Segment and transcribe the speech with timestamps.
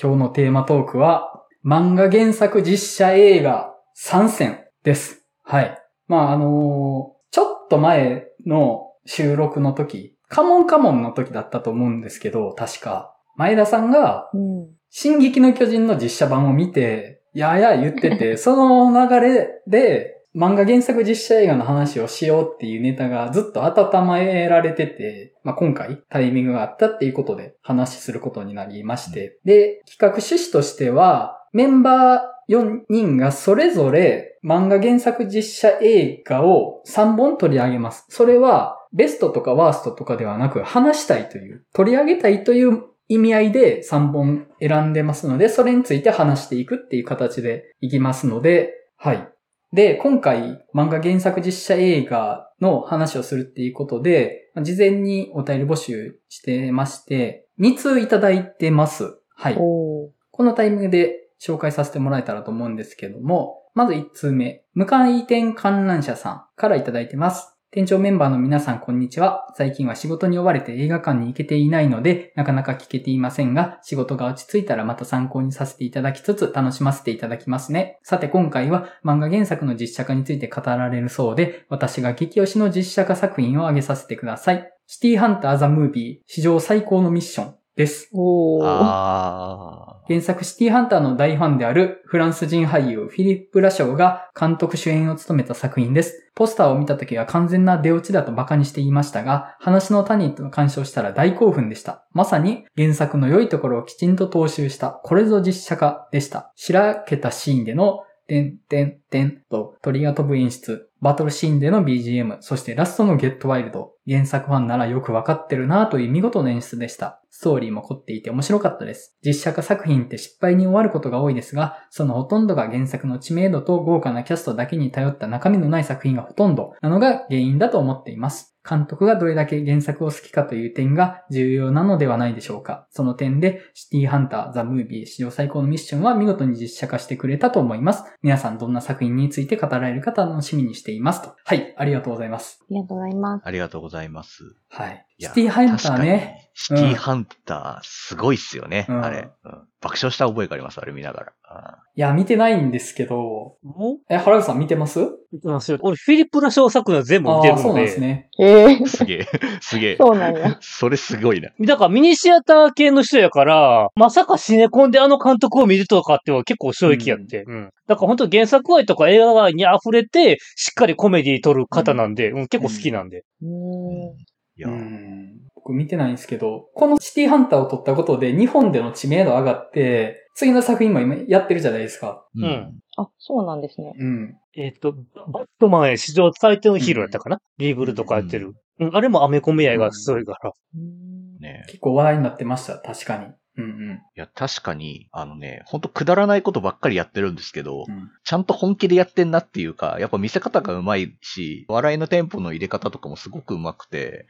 [0.00, 5.26] 今日のテーマトークは、漫画原作実写映画参戦です。
[5.42, 5.76] はい。
[6.06, 14.68] まあ、あのーちょっと前の収録の時、カモンカモンの時だったと思うんですけど、確か、前田さんが、うん。
[14.88, 29.38] 進撃の巨人の実写版を見て、やーやー言ってて、 その流れで、漫画原作実写映画の話をしようっていうネタがずっと温められてて、まあ、今回タイミングがあったっていうことで話することになりまして。
[29.44, 38.06] で、企画趣旨としては、メンバー4人がそれぞれ漫画原作実写映画を3本取り上げます。
[38.08, 49.28] それはベストとかワーストとかではなく話したいという、取り上げたいという意味合いで3本選んでますので、それについて話していくっていう形でいきますので、はい。
[49.72, 59.18] で、今回漫画原作実写映画の話をするっていうことで、事前にお便り募集してまして、2通いただいてます。
[59.34, 59.54] はい。
[59.54, 67.57] このタイミングで紹介させてもらえたらと思うんですけども、まず1通目、無回転観覧車さんからいただいてます。
[67.70, 69.46] 店長メンバーの皆さんこんにちは。
[69.54, 77.98] 最近は仕事に追われて映画館に行けていないので、なかなか聞けていませんが、仕事が落ち着いたらまた参考にさせていただきつつ楽しませていただきますね。
[78.02, 84.72] さて今回は漫画原作の実写化について語られるそうで、私が激推しの実写化作品を挙げさせてください。
[84.86, 88.08] シティハンターザムービー史上最高のミッションです。
[88.14, 89.87] おー。
[90.08, 96.30] 原作シティハンターの大ファンであるフランス人俳優フィリップ・ラショーが監督主演を務めた作品です。
[96.34, 102.06] ポスターを見た時は完全な出落ちだと馬鹿にしていましたが、話の種と鑑賞したら大興奮でした。
[102.14, 106.52] まさに原作の良いところをきちんと踏襲した、これぞ実写化でした。
[106.56, 113.92] しらけたシーンでの、てんてんてんと鳥が飛ぶ演出、バトルシーンでの BGM、そしてラストのゲットワイルド。
[114.08, 117.20] 原作ファンならよくわかってるなぁという見事な演出でした。
[117.30, 119.16] ストーリーも凝っていて面白かったです。
[119.24, 128.58] 実写化作品って失敗に終わることが多いですが、そのほとんどが原作の知名度と豪華なキャストだけに頼った中身のない作品がほとんどなのが原因だと思っています。
[128.68, 132.86] 監督がどれだけ原作を好きかという点が重要なのではないでしょうか。
[132.90, 138.04] その点で、シティハンター、ザ・ムービー、史上最高のミッションは見事に実写化してくれたと思います。
[138.22, 141.34] 皆さんどんな作品について語られるか楽しみにしていますと。
[141.44, 142.60] はい、ありがとうございます。
[142.62, 143.42] ありがとうございます。
[143.46, 144.56] ありがとうございます。
[144.70, 145.06] はい。
[145.18, 146.50] シティハンターね。。
[146.60, 151.78] シティハンター、すごいっすよね、うんあれ、うん爆笑した覚えがあります、あれ見ながら。
[151.94, 154.98] いや、見てないんですけど、もえ、原口さん見てます？
[154.98, 155.78] う見てますよ。
[155.82, 157.62] 俺、フィリップ・ラショー作品は全部見てるので。
[157.62, 158.28] そうなんですね。
[158.40, 159.26] ええうんすげえ、
[159.60, 159.96] すげえ。
[159.98, 160.58] そうなんや。
[160.60, 161.50] それすごいな。
[161.64, 167.44] だからミニシアター系の人やから、まさかシネコンであの監督を見るとかっては結構衝撃やって。
[167.46, 167.70] うん。
[167.86, 173.22] だから本当原作愛とか映画愛に溢れて、しっかりコメディ撮る方なんで、うん、結構好きなんで。
[173.42, 174.16] うーん。
[174.58, 175.40] いや、うん。
[175.54, 182.26] 僕見てないんですけど、このシティハンターを撮ったことで日本での知名度上がって、次の作品も今やってるじゃないですか。
[182.34, 183.94] うんうんあ、そうなんですね。
[183.96, 184.36] うん。
[184.56, 188.54] えっ、と、バットマンへ史上最低のヒーローやったかな、リーブルとかやってる。
[188.80, 190.50] うん、あれもアメコミ愛がすごいから。
[190.50, 193.26] うーんね結構話題になってました、確かに。
[193.62, 198.10] うんいや、確かに、あのね、ほんとくだらないことばっかりやってるんですけど、うん。
[198.22, 204.26] ちゃんと本気でやってんなっていうか、やっぱ見せ方がうまいし、笑いのテンポの入れ方とかもすごくうまくて、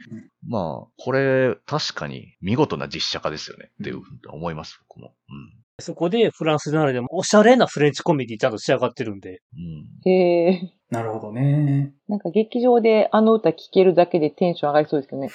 [0.46, 5.12] まあ、これ、確かに見事な実写化ですよね、っていうふうに思います、僕も。
[5.80, 9.42] そこでフランスならでもおしゃれなフレンチコメディちゃんと仕上がってるんで。
[9.54, 9.60] うん。
[9.60, 10.10] うん。
[10.10, 10.72] へえ。
[10.90, 11.92] なるほどね。
[12.08, 15.30] なんか劇場であの歌聴けるだけでテンション上がりそうですけどね。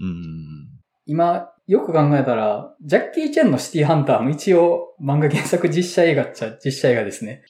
[0.00, 0.80] うん。
[1.06, 7.44] 今、よく考えたら、ジャッキー・チェンのシティハンターも一応漫画原作実写映画っちゃ実写映画ですね。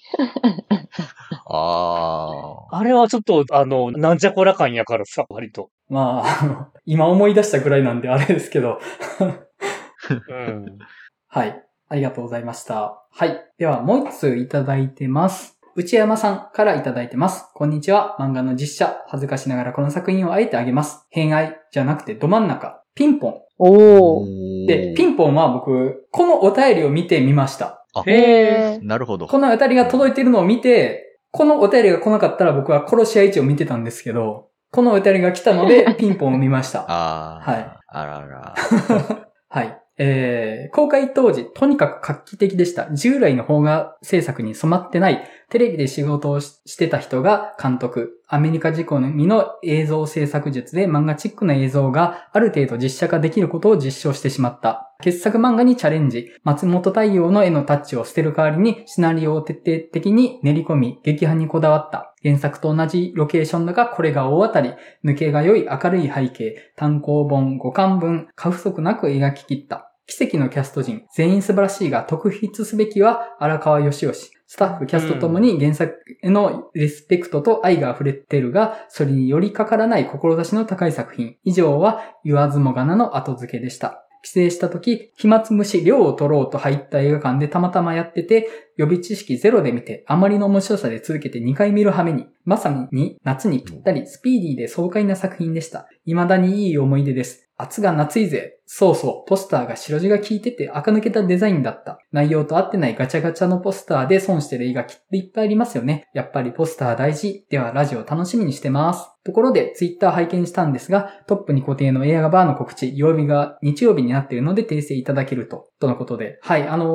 [1.49, 2.77] ああ。
[2.77, 5.71] あれはちょっと、あの、なんじゃこら感やからさ、割と。
[5.89, 8.79] まああの、 今思い出したぐらいなんであれですけど。
[10.29, 10.79] うん。
[11.27, 11.65] はい。
[11.89, 13.03] ありがとうございました。
[13.11, 13.43] はい。
[13.57, 15.59] では、もう一通いただいてます。
[15.77, 17.51] 内山さんからいただいてます。
[17.55, 18.19] こんにちは。
[18.21, 19.03] 漫画の実写。
[19.07, 21.07] 恥ずかしながらこの作品をあえてあげます。
[21.09, 22.83] 偏愛じゃなくてど真ん中。
[22.95, 23.50] ピンポン。
[23.61, 24.67] おー。
[24.67, 27.85] で、ピンポンは僕、このお便りを見てみました。
[27.95, 28.87] あ、へー。
[28.87, 29.27] なるほど。
[29.27, 36.81] このお便りが届いてるのを見て、このお便りが来なかったら僕は殺し屋市を見てたんですけど、このお便りが来たので、 ピンポンを見ました。
[36.89, 37.51] ああ。
[37.51, 37.71] はい。
[37.87, 38.55] あらら。
[39.49, 39.77] はい。
[40.03, 42.91] えー、公開当時、とにかく画期的でした。
[42.95, 48.20] 従来の邦画制作に染まってない、テレビで仕事をししてた人が監督。
[48.33, 54.87] アメリカ仕込みの映像制作術で漫画チックな映像がある程度実写化できることを実証してしまった。
[55.03, 56.29] 傑作漫画にチャレンジ。
[56.45, 62.15] 松本太陽の絵のタッチを捨てる代わりにシナリオを徹底的に練り込み、劇派にこだわった。
[62.23, 64.75] 原作と同じロケーションだがこれが大当たり。
[65.05, 69.91] 抜けが良い明るい背景、単行本5巻分、過不足なく描き切った。
[70.07, 74.31] 奇跡のキャスト陣、全員素晴らしいが特筆すべきは荒川義義。
[74.53, 75.95] スタッフ、キャストともに原作
[76.25, 81.37] へのリスペクトと愛が溢れてるが、それによりかからない志の高い作品。
[81.45, 84.05] 以上は言わずもがなの後付けでした。
[84.25, 95.87] 帰省した時、暇つぶし量を取ろうと入った映画館でたまたまやってて、予備知識ゼロで見て、あまりの面白さで続けて2回見る羽目に、まさに夏にぴったりスピーディーで爽快な作品でした。
[96.07, 97.50] 未だにいい思い出です。
[97.61, 98.57] 夏が夏いぜ。
[98.73, 101.99] そうそう、ポスターが白地が効いてて垢抜けたデザインだった。
[102.13, 106.09] 内容と合ってないガチャガチャのポスターで損してる映画きっといっぱいありますよね。
[106.15, 107.45] やっぱりポスター大事。
[107.51, 109.09] ではラジオ楽しみにしてます。
[109.25, 115.69] ところで、ツイッター拝見したんですが、トップに固定の映画バーの告知、曜日が日曜日になっているので訂正いただけると。
[115.81, 116.39] とのことで。
[116.43, 116.89] はい、あのー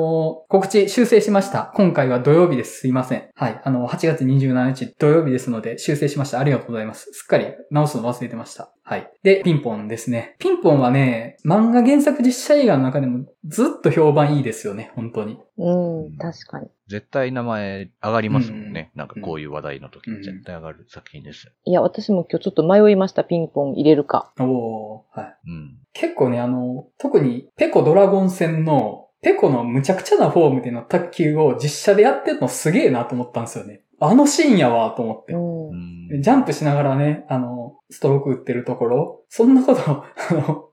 [0.48, 1.72] 告知修正しました。
[1.74, 2.80] 今回は土曜日です。
[2.80, 3.28] すいません。
[3.34, 6.40] はい、あの、8月27日土曜日ですので修正しました。
[6.40, 7.10] ありがとうございます。
[7.12, 8.75] すっかり直すの忘れてました。
[8.88, 9.10] はい。
[9.24, 10.36] で、ピンポンですね。
[10.38, 15.38] ピンポンはね、漫画原作実写映画の中でもずっと評判いいですよね、本当に。
[15.58, 16.68] うん、確かに。
[16.86, 18.92] 絶対名前上がりますもんね。
[18.94, 21.50] うんなんかこういう話題の時うんに絶対上がる作品です。
[21.64, 23.24] いや、私も今日ちょっと迷いました。
[23.24, 24.32] ピンポン入れるか。
[24.38, 25.36] おー、はい。
[25.48, 25.78] うん。
[25.92, 33.82] 結構ね、あの、特にペコドラゴン戦の、ペコのむちゃくちゃなフォームでの卓球を実写でやってるのすげえなと思ったんですよね。
[33.98, 35.36] あのシーンやわと思ってう。
[35.38, 35.70] ん。
[35.70, 40.68] うんジャンプしながらね、あの、ストローク打ってるところ、そんなこと、 あの、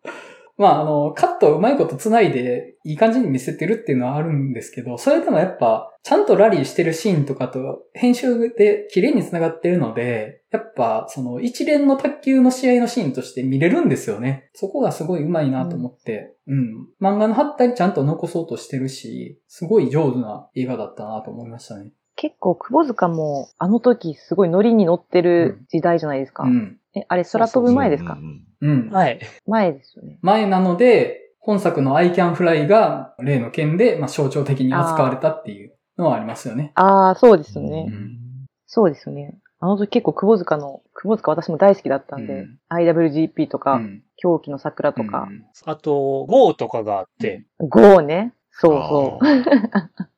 [0.58, 14.50] まあ、あの、カットをうまいこと繋いで、いい感じに見せてるっていうのはあるんですけど、それでもやっぱ、ちゃんとラリーしてるシーンとかと、編集で綺麗に繋がってるので、やっぱ、その、一連の卓球の試合のシーンとして見れるんですよね。
[14.54, 16.88] そこがすごい上手いなと思って、うん。
[17.02, 21.92] 漫画の貼ったりちゃんと残そうとしてるし、すごい上手な映画だったなと思いましたね。
[22.16, 26.44] 結構、窪塚も、あの時すごいノリに乗ってる時代じゃないですか。
[26.44, 26.78] うん。
[26.96, 28.14] え、あれ空飛ぶ前ですか？
[28.14, 28.90] うんうん。
[28.92, 29.20] はい。
[29.48, 30.20] 前ですよね。
[30.22, 36.72] 前なので、本作の I can fly が例の件で、まあ、象徴的に扱われたっていうのはありますよね。
[36.76, 37.86] ああ、そうですうんね。
[37.88, 38.20] うん
[38.66, 39.38] そうですよね。
[39.60, 45.28] あの時結構窪塚の、窪塚私も大好きだったんで、うん IWGP とか、うん狂気の桜とか、
[45.66, 48.34] あと、GO とかがあって、GO ね。
[48.52, 49.26] そうそう。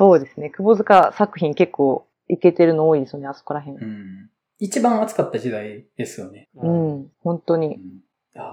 [0.00, 0.48] そうですね。
[0.48, 3.84] 窪塚作品結構いけてるの多いですよね、あそこら辺。
[3.84, 4.30] うんうん
[4.62, 6.50] 一番熱かった時代ですよね。
[6.54, 7.66] うん、本当に。
[7.66, 7.78] うんい
[8.34, 8.46] やー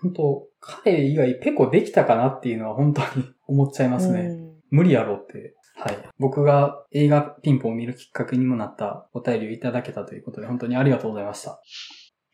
[0.00, 4.20] 本当彼以外ペコできたかなっていうのは本当に思っちゃいますね。
[4.20, 5.54] うん無理やろって。
[5.76, 5.98] はい。
[6.18, 11.60] 僕が映画ピンポンを見るきっかけにもなったお便りをいただけたということで本当にありがとうございました。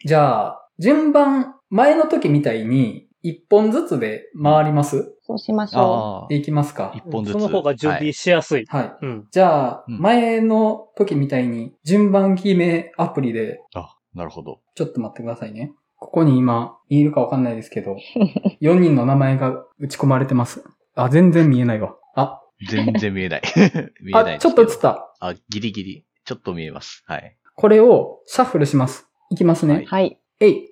[0.04, 5.14] じゃあ、順番、前の時みたいに一本ずつで回ります？
[5.22, 7.32] そうしましょああで、いきますか一本ずつ。
[7.34, 8.66] その方が準備しやすい。
[8.66, 8.92] はい。
[9.02, 9.28] うん。
[9.30, 14.60] じゃあ、うん前の時みたいに順番決めアプリで、あ、なるほど。
[14.74, 15.72] ちょっと待ってくださいね。
[15.96, 17.96] ここに今、いるかわかんないですけど、
[18.60, 20.64] 4人の名前が打ち込まれてます。
[20.96, 21.96] あ、全然見えないわ。
[22.16, 23.42] あ、全然見えない。
[24.02, 25.14] 見えないあ、ちょっと映っつた。
[25.20, 26.04] あ、ギリギリ。
[26.24, 27.04] ちょっと見えます。
[27.06, 27.36] はい。
[27.54, 29.08] これをシャッフルします。
[29.30, 29.84] いきますね。
[29.84, 29.86] う。
[29.86, 30.18] はい。
[30.40, 30.71] えい。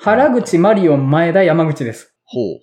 [0.00, 2.14] え原口、マリオン、前田、山口です。
[2.24, 2.60] ほう。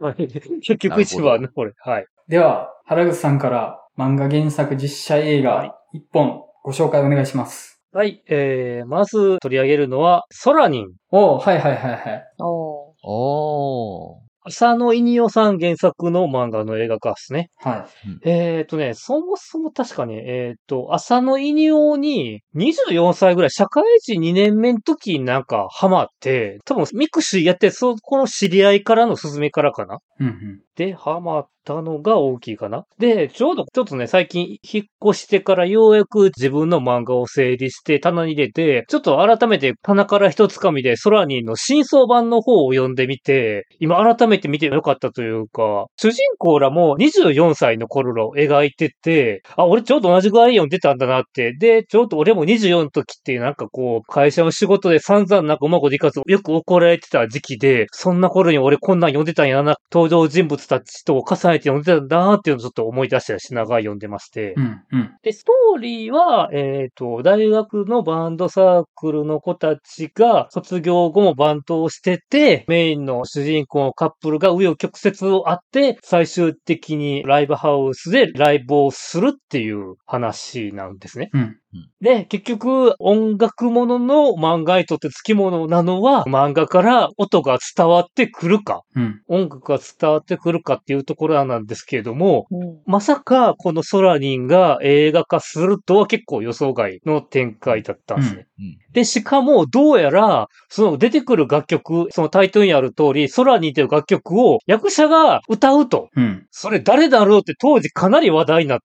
[0.04, 1.72] はい結局一番ね、これ。
[1.78, 2.06] はい。
[2.28, 7.80] では、原口さんから漫画原作実写映はい画1本ご紹介お願いします。
[7.92, 8.22] はい。
[8.28, 10.92] えー、まず取り上げるのは、ソラニン。
[11.10, 12.24] おーはいはいはいはい。
[12.38, 14.21] おーおー。
[14.44, 17.50] 浅野イニオさん原作の漫画の映画化ですね。
[17.56, 17.86] は
[18.24, 29.96] えっ、とね、そもそも確かね、えっ、と、浅野イニオに24歳ぐらい、社会人2年目の時になんかハマって、多分ミクシーやって、そこの知り合いからの勧めからかな。
[29.96, 29.98] い。
[30.20, 30.60] うんうん。
[30.76, 32.84] で、ハマったのが大きいかな。
[32.98, 51.54] で、ちょうどちょっとね、最近引っ越してからようやく自分の漫画を整理して棚に入れて、ちょっと改めて棚から一つかみでソラニーの真相版の方を読んでみて、今改めて見てよかったというか、主人公らも24歳の頃を描いてて、あ、俺ちょうど同じぐらい読んでたんだなって。
[51.54, 64.54] で、ちょうど俺も24の時ってなんかこう、会社の仕事で散々なんかうまくいかずよく怒られてた時期で、そんな頃に俺こんなん読んでたんやな、登場人物たちと重ねて読んでたんだなっていうのをちょっと思い出したりしながら読んでまして。
[64.56, 65.16] うんうん。
[65.22, 81.30] で、ストーリーは、えっ、と、大学のバンドサークルの子たちが卒業後もバンドをしてて、メインの主人公のカップルが紆余曲折をあって、最終的にライブハウスでライブをするっていう話なんですね。
[81.32, 81.56] うん。
[82.00, 89.22] で、結局、音楽ものの漫画にとって付き物なのは、漫画から音が伝わってくるか、うん。
[89.28, 92.78] 音楽が伝わってくるかっていうところなんですけれども、うん。
[92.86, 98.46] まさかこのソラニンが映画化するとは結構予想外の展開だったんですね。
[98.58, 98.78] うん。
[98.92, 106.08] で、しかも、どうやら、その出てくる楽曲、そのタイトルにある通り、ソラニンという楽曲を役者が歌うと。
[106.16, 106.46] うん。
[106.50, 108.84] それ誰だろうって当時かなり話題になって、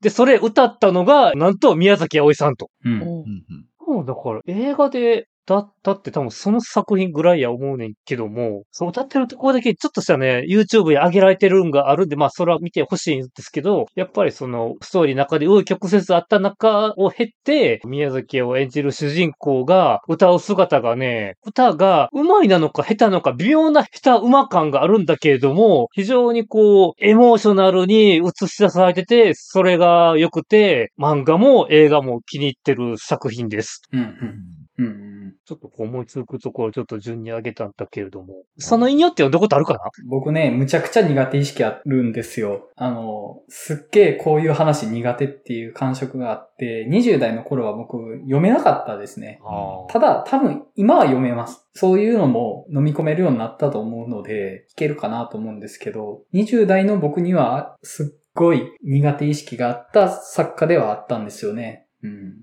[0.00, 2.70] で、それ歌ったのが、なんと宮崎葵さんと。
[2.84, 2.88] う。
[2.88, 3.02] うんん。
[3.02, 3.94] うん。
[3.96, 33.80] もうだから映画でだったって多分その作品ぐらいや思うねんけども、そう歌ってるところだけちょっとしたね、YouTube に上げられてるんがあるんで、まあそれは見てほしいんですけど、やっぱりそのストーリーの中で紆余曲折あった中を経て、宮崎を演じる主人公が歌う姿がね、歌が上手いなのか下手なのか微妙な下手馬感があるんだけれども、非常にこう、エモーショナルに映し出されてて、それが良くて、漫画も映画も気に入ってる作品です。
[33.92, 34.00] うん。
[34.00, 34.86] うん。
[34.86, 35.07] うん。
[35.48, 38.42] ちょっとこう思いつくところちょっと順に上げたんだけれども。
[38.58, 39.80] その引用って読んだことあるかな？
[40.06, 42.68] 僕ね、むちゃくちゃ苦手意識あるんですよ。
[42.76, 49.40] あの、すっげえこういう話苦手っていう感触があって、20代の頃は僕読めなかったですね。
[49.42, 51.66] あただ、多分、今は読めます。
[51.72, 61.86] そういうのも飲み込めるようになったと思うので、いけるかなと思うんですけど、20代の僕には、すっごい苦手意識があった作家ではあったんですよね。
[62.02, 62.10] うん。
[62.10, 62.38] うん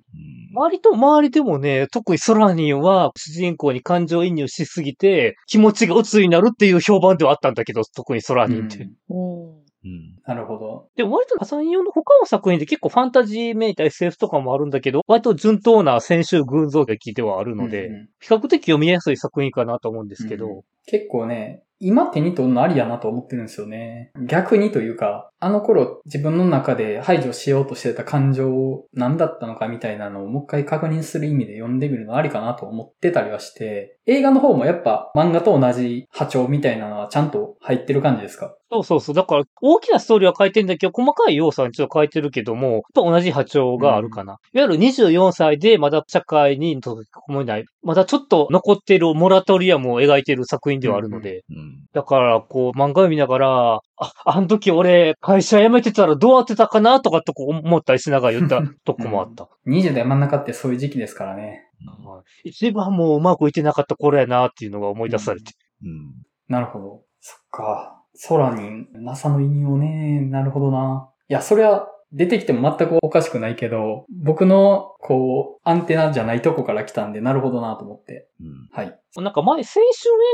[0.58, 8.78] 割と周りでもね、特にソラニンは主人公に感情移入しすぎて気持ちが鬱になるっていう評判ではあったんだけど、特にソラニンって。
[8.78, 9.66] うんうん。
[9.86, 10.16] うん。
[10.26, 10.88] なるほど。
[10.96, 24.12] でも割とサイン用の他の作品で結構ファンタジーめいた SF とかもあるんだけど、割と順当な先週群像劇ではあるので、うんうん比較的読みやすい作品かなと思うんですけど、うん結構ね、今手に取るのありやなと思ってるんですよね。
[24.28, 38.56] 逆にというか、あの頃自分の中で排除しようとしてた感情何だったのかみたいなのをもう一回確認する意味で読んでみるのありかなと思ってたりはして、映画の方もやっぱ漫画と同じ波長みたいなのはちゃんと入ってる感じですか？
[38.72, 39.16] そうそうそう。
[39.16, 44.40] だから、大きなストーリーは書いてんだけど、細かい要素はちょっと書いてるけども、やっぱ同じ波長があるかな。
[44.54, 51.86] いわゆる24歳でまだ社会に溶け込めない、まだちょっと残っているモラトリアムを描いている作品ではあるので、うん。
[51.94, 59.50] だから、こう、漫画を見ながら、あ、あの時俺、会社辞めてたらどうやってたかなとかってこう思ったりしながら言ったとこもあった。
[59.68, 61.62] ?20 代真ん中ってそういう時期ですからね。
[62.04, 65.54] はい一番もううまくいってなかった頃やなっていうのが思い出されて。
[65.84, 66.14] うん。
[66.48, 67.04] なるほど。
[67.20, 68.02] そっか。
[68.30, 70.22] 空に NASA の引用ね。
[70.22, 71.10] なるほどな。
[71.28, 78.28] いや、それは出てきても全くおかしくないけど、僕の、こう、アンテナじゃないとこから来たんで、なるほどなと思って。
[78.40, 78.70] うん。
[78.72, 79.00] はい。
[79.18, 79.82] なんか前、青春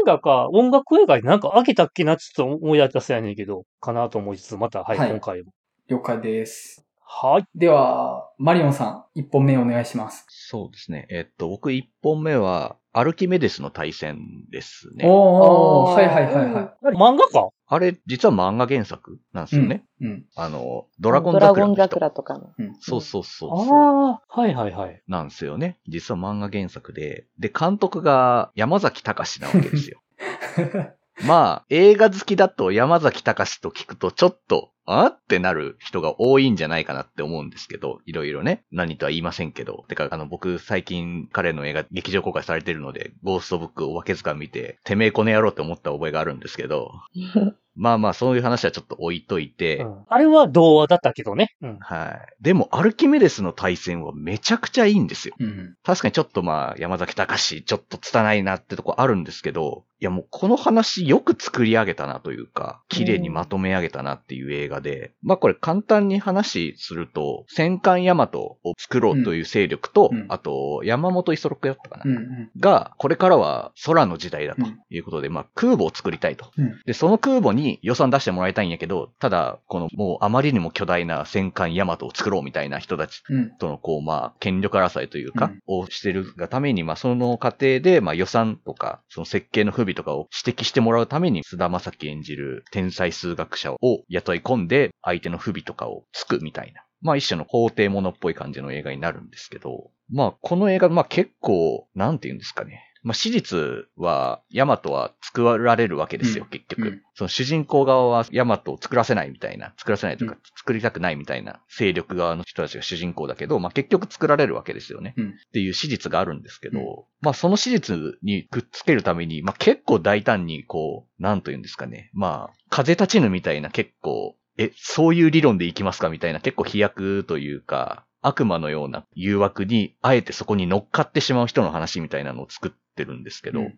[0.02, 5.54] 映画か音楽映画になんかあげたっけなちょっと思い出せやねんけど、かなと思いつつ、また、はい、はい今回も。
[5.88, 6.86] 了解です。
[7.02, 7.46] はい。
[7.56, 10.26] では、マリオンさん、一本目お願いします。
[10.30, 11.08] そうですね。
[11.10, 15.06] えっと、僕一本目は、アルキメデスの対戦ですね。
[15.08, 16.96] おー、はいはいはいはい。
[16.96, 19.86] 漫画かあれ、実は漫画原作なんですよね。
[20.02, 20.26] うん。
[20.36, 21.78] あの、ドラゴンドラ桜の人。
[21.78, 22.50] ゴン桜とかの。
[22.82, 23.50] そうそうそう。
[23.52, 25.02] ああ、はいはいはい。
[25.08, 25.80] なんですよね。
[25.88, 27.28] 実は漫画原作で。
[27.40, 30.02] で、監督が山崎隆なわけですよ。
[31.26, 39.86] まあ、映画好きだと山崎隆と聞くとちょっと、あってなる人が多いんじゃないかなって思うんですけど、いろいろね、何とは言いませんけど。
[39.88, 46.92] てか、あの、僕最近彼の映画劇場公開されてるので、ゴーストブックお化け図鑑見て、てめえこの野郎って思った覚えがあるんですけど、
[47.76, 51.56] まあまあ、そういう話はちょっと置いといて、うんあれは童話だったけどね。
[51.62, 51.78] うん。
[51.80, 52.44] はい。
[52.44, 55.36] でも、アルキメデスの対戦はめちゃくちゃいいんですよ。
[55.40, 55.76] うん。
[55.84, 72.04] 確かにちょっとまあ、山崎隆ちょっと拙いなってとこあるんですけど、いやもうこの話よく作り上げたなというか、綺麗にまとめ上げたなっていう映画で、まあこれ簡単に話すると、戦艦ヤマトを作ろうという勢力と、うんうんあと、山本五十六だったかな。
[72.06, 72.18] うん。
[72.18, 72.50] うん。
[72.60, 76.52] が、これからは空の時代だということで、まあ空母を作りたいと。
[76.58, 83.58] うんで、その空母に予算出してもらいたいんやけど、ただ、このもうあまりにも巨大な戦艦ヤマトを作ろうみたいな人たちうん。
[83.58, 93.78] とのこう、まあ、権力争いというか、うんをしてるがために、まあ、その過程で、まあ、予算とか、その設計の不備とかを指摘してもらうために、菅田正樹演じる天才数学者を
[94.10, 96.84] 雇い込んで、相手の不備とかをつくみたいな。
[97.02, 102.88] まあ、一種の法廷ものっぽい感じの映画になるんですけど、まあ、この映画、まあ、結構、なんて言うんですかね。
[103.04, 106.82] まあ、史実は、ヤマトは作られるわけですよ、うん結局。
[106.88, 115.14] うんその主人公側はヤマトを作らせないみたいな、作らせないとか、作りたくないみたいな勢力側の人たちが主人公だけど、まあ、結局作られるわけですよね。
[115.18, 116.86] うんっていう史実があるんですけど、うん
[117.22, 122.10] まあ、その史実にくっつけるために、まあ、結構大胆に、こう、なんと言うんですかね。
[122.14, 133.72] まあ、風立ちぬみたいな結構、え、そういう理論でいきますかみたいな結構飛躍というか、悪魔のような誘惑に、あえてそこに乗っかってしまう人の話みたいなのを作ってるんですけど、ううんん。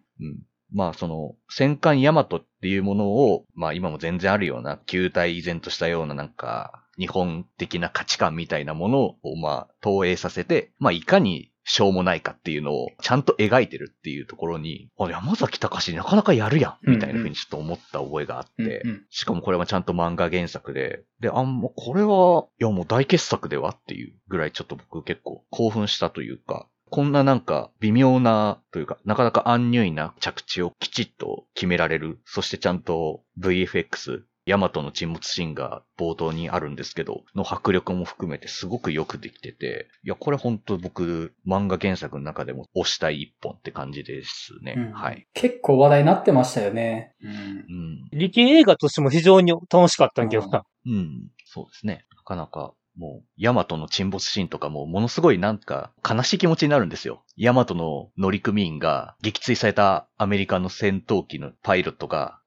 [0.73, 32.19] まあその、戦艦ヤマトっていうものを、まあ今も全然あるような、球体依然としたようななんか、日本的な価値観みたいなものを、まあ投影させて、まあいかにしょうもないかっていうのをちゃんと描いてるっていうところに、あ、山崎隆なかなかやるやんみたいな風にちょっと思った覚えがあって、うんうんしかもこれはちゃんと漫画原作で、で、あんま、これは、いやもう大傑作ではっていうぐらいちょっと僕結構興奮したというか、こんななんか微妙なというか、なかなかアンニュイな着地をきちっと決められる。
[32.25, 44.75] そしてちゃんと VFX、ヤマトの沈没シーンが冒頭にあるんですけど、の迫力も含めてすごくよくできてて、いや、これ本当僕、漫画原作の中でも推したい一本って感じですね。
[44.77, 44.91] うん。
[44.91, 45.27] はい。
[45.33, 47.13] 結構話題になってましたよね。
[47.21, 47.31] うん。
[47.31, 48.09] うん。
[48.11, 50.29] 理系映画としても非常に楽しかったん。
[50.29, 50.63] けどな。
[50.85, 51.29] うん。
[51.45, 52.05] そうですね。
[52.15, 55.57] なかなか、もう、ヤマトの沈没シーンとかも、ものすごいなん。
[55.57, 56.89] か、悲しい気持ちになるん。
[56.89, 57.23] ですよ。
[57.35, 62.42] ヤマトの乗組員が、撃墜されたアメリカの戦闘機のパイロットが、うん。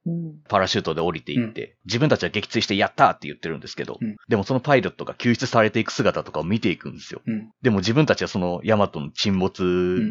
[0.49, 4.17] パラシュートで降りていって、自分たちは撃墜してやったーって言ってるんですけど、うん。
[4.29, 7.23] でもそのパイロットが救出されていく姿とかを見ていくんですよ。
[7.27, 7.51] うん。
[7.63, 9.63] でも自分たちはそのヤマトの沈没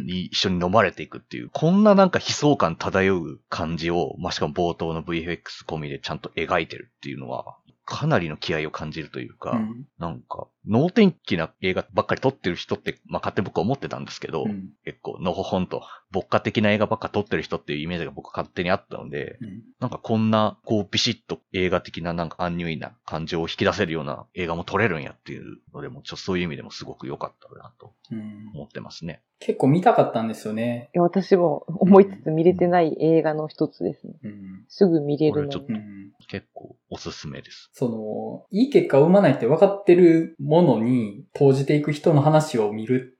[0.06, 9.86] に一緒に飲まれていくっていう、こんななんか悲壮感漂う感じを、まあ、しかも冒頭の VFX 込みでちゃんと描いてるっていうのは、かなりの気合を感じるというか、うん。
[10.00, 29.22] なんか、能天気な映画ばっかり撮ってる人って、まあ、勝手に僕は思ってたんですけど、うん結構、のほほんと、牧歌的な映画ばっか撮ってる人っていうイメージが僕勝手にあったので、うんなんかこんな、こう、ビシッと映画的ななんかアンニュイな感情を引き出せるような映画も撮れるんやっていうのでも、ちょっとそういう意味でもすごく良かったなとうん思ってますね。
[29.40, 30.90] 結構見たかったんですよね。
[30.94, 34.14] いや私も思いつつ見れてない映画の一つですね。
[34.24, 37.70] うんすぐ見れるのこれちょっと結構おすすめです。
[37.74, 43.15] その、いい結果を生まないって分かってるもものに投じていく人の話を見る、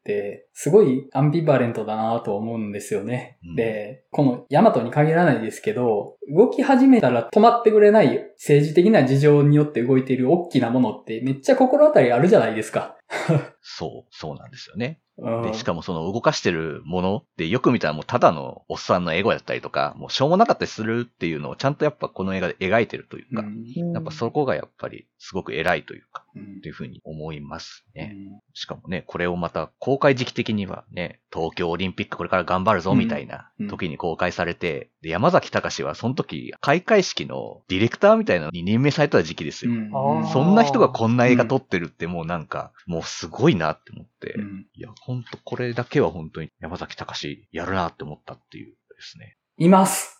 [0.54, 3.38] すごいアンビバレントだなと思うんですよね。
[3.44, 12.98] うんで、このヤマトに限らないですけど、動き始めたら止まってくれない政治的な事情によって動いている大きなものってめっちゃ心当たりあるじゃないですか。
[13.62, 15.00] そう、そうなんですよね。
[15.18, 28.14] うんで、しかもその動かしてるものってよく見たらもうただのおっさんのエゴだったりとか、もうしょうもなかったりするっていうのをちゃんとやっぱこの映画で描いてるというか、うんうんやっぱそこがやっぱりすごく偉いというか、うんというふうに思いますね。
[28.14, 39.72] うんしかもね、これをまた公開時期的にはね、東京オリンピックこれから頑張るぞみたいなうん時に公開されて、で山崎隆はその時開会式のディレクターみたいなのに任命された時期ですよ。
[40.32, 49.38] そんな人がこんな映画撮ってるってもうなんか、もうすごいなって思って、うんいや、ほんとこれだけは本当に山崎隆やるなって思ったっていうですね。
[49.58, 50.20] います。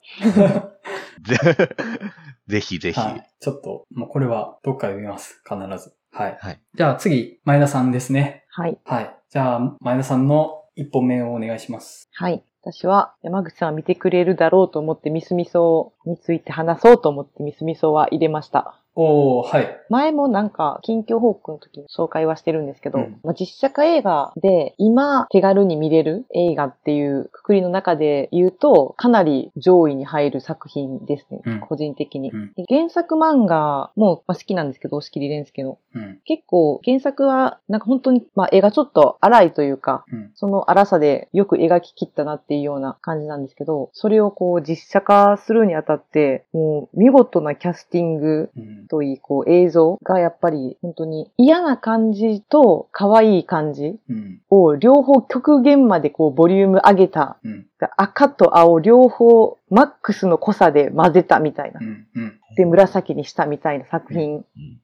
[1.22, 1.38] ぜ
[2.48, 3.00] ぜひぜひ。
[3.00, 3.30] はい。
[3.40, 5.42] ちょっと、もうこれはどっかで見ます。
[5.44, 5.94] 必ず。
[6.12, 6.38] はい。
[6.40, 6.62] はい。
[6.74, 8.45] じゃあ次、前田さんですね。
[8.58, 8.78] はい。
[8.86, 9.14] はい。
[9.30, 12.08] じゃあ、前田さんの一本目をお願いします。
[12.14, 12.42] はい。
[12.62, 18.80] 私は山口さんは見てくれるだろうと思ってミスミソについて話そうと思ってミスミソは入れました。
[18.96, 19.78] おー、はい。
[19.90, 31.42] 前もなんか、近況報告の時に紹介はしてるんですけど、うんまあ、実写化映画で今手軽に見れる映画っていうくくりの中で言うと、かなり上位に入る作品ですね。
[31.46, 35.78] うん個人的に、うんで原作漫画もまあ好きなんですけど、押切蓮介の。
[35.94, 36.20] うん。
[36.26, 40.32] 結構原作はなんか本当に、まあ、絵がちょっと荒いというか、うん。
[40.36, 48.85] その荒さでよく描き切ったなっていうような感じなんですけど、それをこう実写化するにあたって、もう見事なキャスティングうん。
[48.88, 54.42] といい、こう映像がやっぱり本当に嫌な感じと可愛い感じうん。
[54.50, 57.68] を両方極限までこうボリューム上げた、うん。
[57.98, 61.84] 赤と青両方マックスの濃さで混ぜたみたいなう。
[61.84, 62.08] ん。
[62.16, 62.40] うん。
[62.56, 64.44] で、紫にしたみたいな作品うん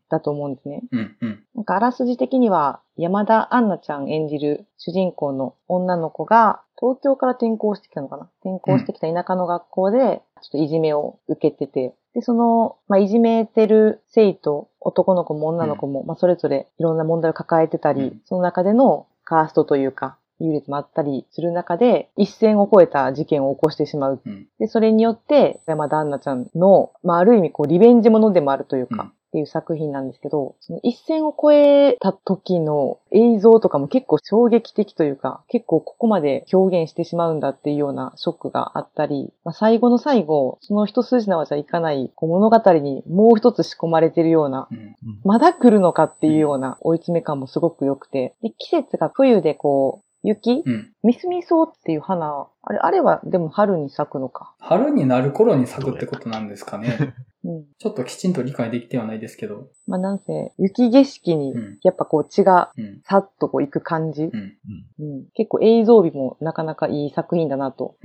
[0.10, 0.82] だと思うんですね。
[0.92, 1.16] うん。
[1.22, 1.44] うん。
[1.56, 8.30] なんかあらすじ的には山田杏奈ちゃん演じる主人公の女の子が東京から転校してきたのかな？
[8.44, 10.00] 転校してきた田舎の学校で
[10.42, 18.22] ちょっといじめを受けてて、で、その、まあ、いじめてる生徒、男の子も女の子も、まあ、それぞれいろんな問題を抱えてたり、うん。
[18.26, 24.22] その中でのカーストというか、優劣もあったりする中で、一線を越えた事件を起こしてしまう。
[24.26, 24.48] うん。
[24.60, 44.96] で、それによって、山田杏奈ちゃんの、まあ、ある意味、こう、リベンジものでもあるというか、うんっていう作品なんですけど、その一線を越えた時の映像とかも結構衝撃的というか、結構ここまで表現してしまうんだっていうようなショックがあったり、まあ、最後の最後、その一筋縄じゃいかないこう物語にもう一つ仕込まれてるような、うん。
[45.24, 50.64] まだ来るのかっていうような追い詰め感もすごく良くて、で、季節が冬でこう、雪？
[50.66, 50.94] うん。
[51.04, 54.54] ミスミソウっていう花、あれ、あれはでも春に咲くのか。
[54.60, 57.16] 春になる頃に咲くってことなんですかね。
[57.44, 57.66] うん。
[57.80, 59.68] ちょっときちんと理解できてはないですけど。
[59.88, 63.02] まあなんせ、雪景色にうん、やっぱこう血がうん。
[63.04, 64.26] さっとこう行く感じ。
[64.26, 64.58] うん。
[65.00, 65.26] うん。
[65.34, 67.96] 結構映像美もなかなかいい作品だなと。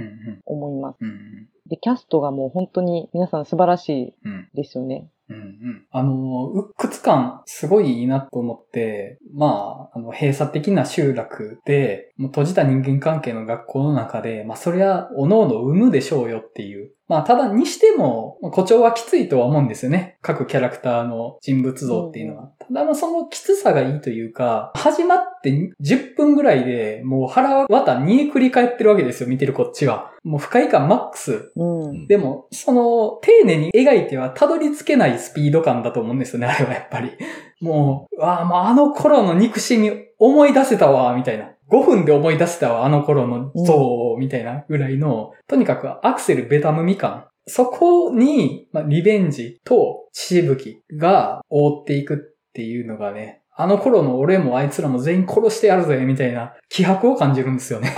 [0.46, 0.96] 思います。
[1.02, 1.48] うん。
[1.68, 4.48] で、キャストがもう本当に皆さん素晴らしうん。
[4.54, 5.10] いですよね。
[5.28, 5.86] うんうん。
[5.90, 16.92] あの、鬱屈感、すごいいいなと思って、まあ、あの、閉鎖的な集落で、もう閉じた人間関係の学校の中で、まあ、そりゃ、おのおの生むでしょうよっていう。
[17.08, 20.18] まあ、ただにしても、まあ誇張はきついとは思うんですよね。
[20.22, 22.50] 各キャラクターの人物像っていうのは。
[22.58, 30.12] ただ、まあ、そのきつさがいいというか、始まって10分ぐらいで、もう腹渡煮えくり返ってるわけですよ、見てるこっちは。
[30.24, 31.52] もう不快感マックス。
[31.54, 32.06] うん。
[32.08, 37.12] でも、その、丁寧に描いてはたどり着けないスピード感だと思うんですよね、あれはやっぱり。
[37.60, 41.50] もう、わあ、もうあの頃の憎しみ思い出せたわ、みたいな。
[41.70, 47.26] 5分で思い出せたわ、あの頃の像を、みたいなぐらいの、とにかくアクセルベタ踏み感。
[47.46, 57.94] そこに、まあ、リベンジと血しぶきが覆っていくっていうのがね、あの頃の俺もあいつらも全員殺してやるぜ、みたいな気迫を感じるんですよね。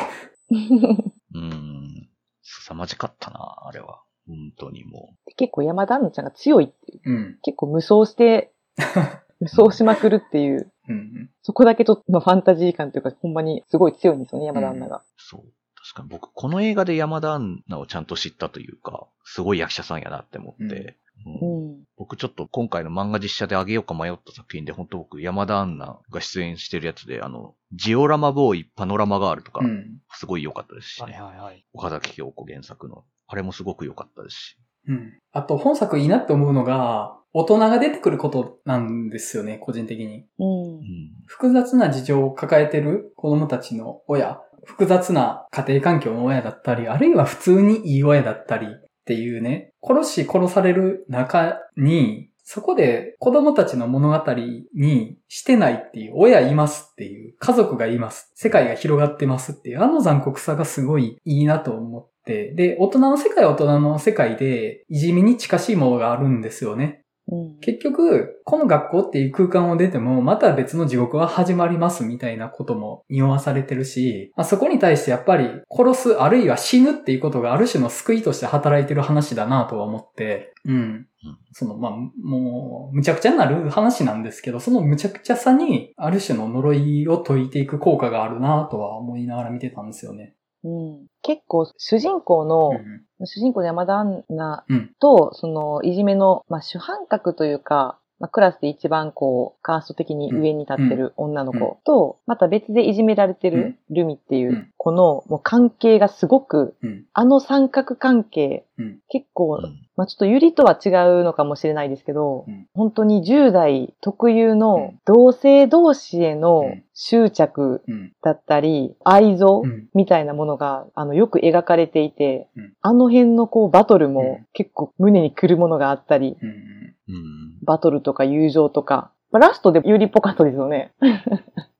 [1.34, 2.08] うん。
[2.42, 4.02] 凄まじかったな、あれは。
[4.26, 7.00] 本当にも結構山田杏奈ちゃんが強いっていう。
[7.04, 7.38] うん。
[7.42, 8.52] 結構無双して、
[9.40, 10.70] 無双しまくるっていう。
[10.88, 11.30] うんうん。
[11.42, 14.96] そこだけちょっとのファンタジー感というか、ほんまにすごい強いんですよね、山田杏奈が。
[14.98, 15.02] う。
[15.16, 15.44] そう。
[15.74, 20.94] 確かに僕、この映画で山田杏奈をちゃんと知ったというか、すごい役者さんやなって思って、うん
[21.26, 21.84] うん。
[21.96, 30.00] 僕ちょっと今回の漫画実写であげようか迷った作品で、本当僕山田杏奈が出演してるやつで、あの、ジオラマボーイパノラマガールとかう、ん。
[30.12, 31.20] すごい良かったですしはいね。
[31.20, 31.64] はいはい。
[31.72, 33.04] 岡崎京子原作の。
[33.26, 34.58] あれもすごく良かったですし。
[34.88, 35.12] うん。
[35.32, 40.26] あと、本作いいなって思うのが、大人が出てくることなんですよね、個人的に。
[40.38, 40.80] うんう。
[40.80, 40.82] ん。
[41.26, 48.70] 複雑な事情を抱えてる子供たちの親、複雑な家庭環境の親だったり、あるいは普通にいい親だったりっ
[49.04, 54.32] ていうね、殺し殺される中に、そこで子供たちの物語
[54.74, 67.04] にしてないっていう、親いますっていう、家族がいます、世界が広がってますっていう、あの残酷さがすごいいいなと思って、で、大人の世界は大人の世界で、いじめに近しいものがあるんですよね。
[67.30, 67.58] うん。
[67.60, 81.06] 結局、この学校っていう空間を出ても、また別の地獄は始まりますみたいなことも匂わされてるし、まあ、そこに対してやっぱり殺すあるいは死ぬっていうことがある種の救いとして働いてる話だなとは思って、うん。
[81.52, 90.34] その、まあ、もう、むちゃくちゃになる話なんですけど、そのむちゃくちゃさに、ある種の呪いを解いていく効果があるなとは思いながら見てたんですよね。
[90.64, 91.06] うん。
[91.22, 94.94] 結構、主人公の、うん主人公の山田杏奈うん。
[95.00, 104.72] と、その、いじめの、まあ、主犯格というか、まあ、クラスで一番こう、カースト的に上に立ってる女の子と、また別でいじめられてるルミっていううん。
[104.76, 107.04] 子の、もう関係がすごく、うん。
[107.12, 108.98] あの三角関係、うん。
[109.08, 118.12] 結構、うんまあ、ちょっとゆりとは違うのかもしれないですけど、うん本当に10代特有うのん同性同士へのうん執着うん。
[118.22, 119.88] だったり、愛憎うん。
[119.94, 126.48] みたいなものが、あの、よく描かれていて、うんあの辺のこう、バトルうんも結構胸に来るものがあったり、うん。
[126.48, 127.58] うん。
[127.64, 130.92] バトルとか友情とか、まあラストでユリっぽかったですよね。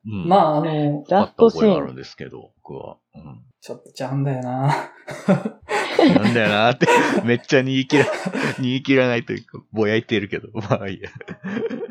[0.08, 0.28] うん。
[0.28, 1.64] まあ、あの、ラストシーン。
[1.64, 2.96] あった覚えがあるんですけど、僕は。
[3.14, 3.42] うん。
[3.60, 4.90] ちょっとちゃうんだよな
[6.14, 6.86] なんだよなーって、
[7.24, 8.04] めっちゃ煮え切ら、
[8.60, 11.10] 煮え切らないというか、ぼやいてるけど、まあいいや。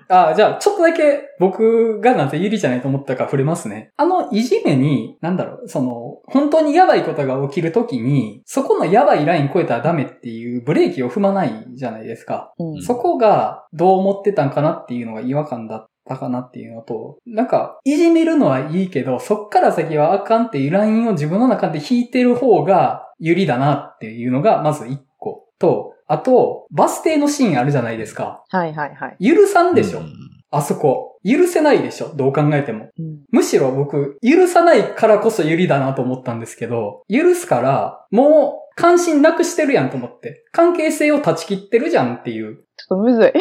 [0.07, 3.91] あ、じゃあ、ちょっとだけ僕がなぜ有利じゃないと思ったか触れますね。
[3.97, 12.53] あのいじめに、なんだろう、その、本当にやばいことが起きるときに、そこのやばいライン超えたらダメっていうブレーキを踏まないじゃないですか。
[12.57, 28.43] うんそこがどう思ってたんかなっていうのが違和感だったかなっていうのと、なんか、いじめるのはいいけど、そっから先はあかんっていうラインを自分の中で引いてる方が有利だなっていうのが、まず一個と、あと、バス停のシーンあるじゃないですか。
[28.49, 29.35] はいはいはい。
[29.35, 30.13] 許さんでしょ、うん
[30.49, 31.19] あそこ。
[31.25, 32.89] 許せないでしょどう考えても。
[32.97, 40.45] うんむしろ僕、許さないからこそ有利だなと思ったんですけど、許すから、もう、関心なくしてるやんと思って。
[40.53, 42.63] 関係性を断ち切ってるじゃんっていう。
[42.77, 43.33] ちょっとむずい。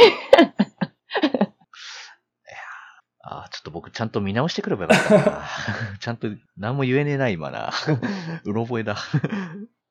[3.29, 5.43] あーちょっと僕ちゃんと見直してくればよかったな。
[5.99, 7.71] ちゃんと何も言えねえな、今な。
[8.45, 8.95] うろ覚えだ。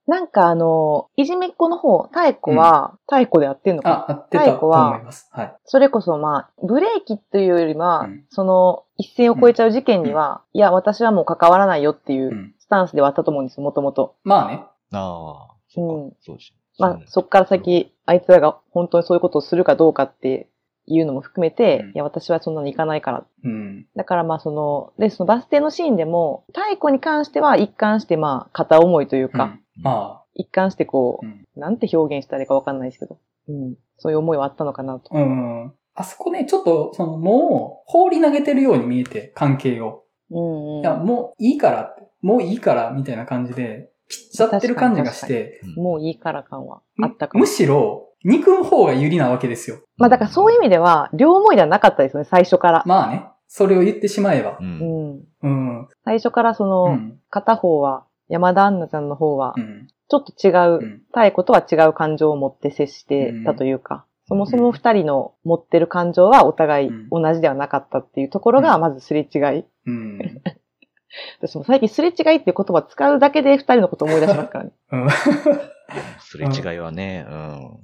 [0.08, 3.96] なんかあの、いじめっ子の方、太子は、太子でやってんのかな？
[3.96, 5.30] あ、合ってたと思います。
[5.34, 5.56] はい。
[5.66, 14.16] それこそまあ、ブレーキというよりは、うんその、一線を越えちゃう事件には、いや、私はもう関わらないよっていううんスタンスではあったと思うんですよ、もともと。
[14.24, 14.64] まあね。
[14.94, 16.14] ああ、うん。
[16.22, 16.54] そうです。
[16.78, 20.50] まあ、そっから先、あいつらが本当にそういうことをするかどうかって
[20.88, 23.26] いうのも含めて、うんいや、私はそんなに行かないから。
[23.44, 23.86] うん。
[23.96, 31.46] だからまあその、で、そのバス停のシーンでも、太古に関しては一貫してまあ片思いというか、うんま一貫してこあ、うう、ん。
[31.56, 33.18] なんて表現したらいいかわかんないですけど、
[33.48, 33.76] うん。
[33.98, 35.10] そういう思いはあったのかなと。
[35.14, 35.74] うん。
[35.96, 40.04] あそこね、ちょっと、その、もう、放り投げてるように見えて、関係を。
[40.30, 40.82] うんうん。
[40.82, 47.48] いや、もういいからって、もういいから、みたいな感じで、切っちゃってる感じがして、もういいから感はあったかもむ。
[47.48, 49.78] しろ、憎む方が有利なわけですよ。
[49.98, 52.84] まあだからそういう意味では、両思いではなかったですよね、最初から。
[52.86, 54.64] まあね、それを言ってしまえばう。。
[54.64, 55.24] うんん。
[55.44, 55.88] うん。
[56.04, 57.20] 最初からそうの、ん。
[57.30, 59.88] 片方は、山田杏奈ちゃんの方はう、ん。
[60.10, 69.66] ちょっと違う、うん太古とは違う感情を持って接してたというか、そもそも二人の持ってる感情はお互い同じではなかったっていうところが、うんまずすれ違い。
[69.86, 70.20] うん。
[71.40, 74.72] 私も最近すれ違いっていう言葉使うだけで二人のこと思い出しますからね。
[75.90, 76.02] うん。
[76.20, 77.80] すれ違いはね、うん。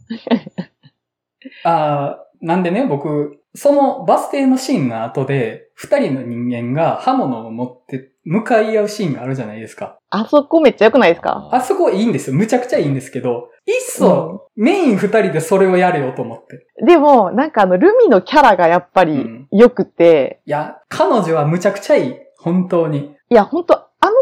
[1.63, 9.97] ああ、なんでね、僕、そのバス停のシーンの後で、二人の人間が刃物を持って向かい合うシーンがあるじゃないですか。
[10.09, 11.49] あそこめっちゃ良くないですか？
[11.51, 12.35] あそこいいんですよ。
[12.35, 16.67] むちゃくちゃいいんですけど、いっそ、メイン二人でそれをやれよと思って。
[16.85, 22.15] でも、なんかあの、ルミのキャラがやっぱりうん良くて、いや、彼女はむちゃくちゃいい。
[22.37, 23.15] 本当に。
[23.29, 23.65] いや、ほん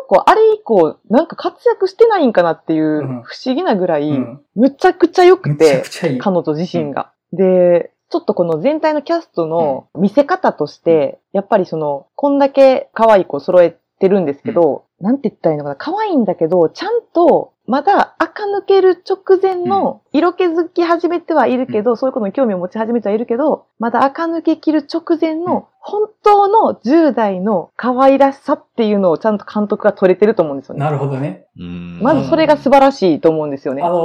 [0.10, 4.41] と、あれ以降、なんか活躍してないんかなっていううん不思議なぐらい、うん。
[4.56, 5.84] むちゃくちゃ良くて。
[6.19, 7.12] 彼女自身が。
[7.32, 30.79] で、ちょっとこの全体のキャストの見せ方として、やっぱりその、こんだけ可愛い子揃えてるんですけど、なんて言ったらいいのかな、可愛いんだけど、ちゃんと、まだ垢抜ける直前の、色気づき始めてはいるけど、そういうことに興味を持ち始めてはいるけど、まだ垢抜けきる直前うんの、本当の10代の可愛らしさっていうのをちゃんと監督が取れてると思うんですよね。
[30.81, 31.45] なるほどね。
[31.57, 33.89] うんまずそれが素晴らしいと思うんですよねあ。
[33.89, 33.95] の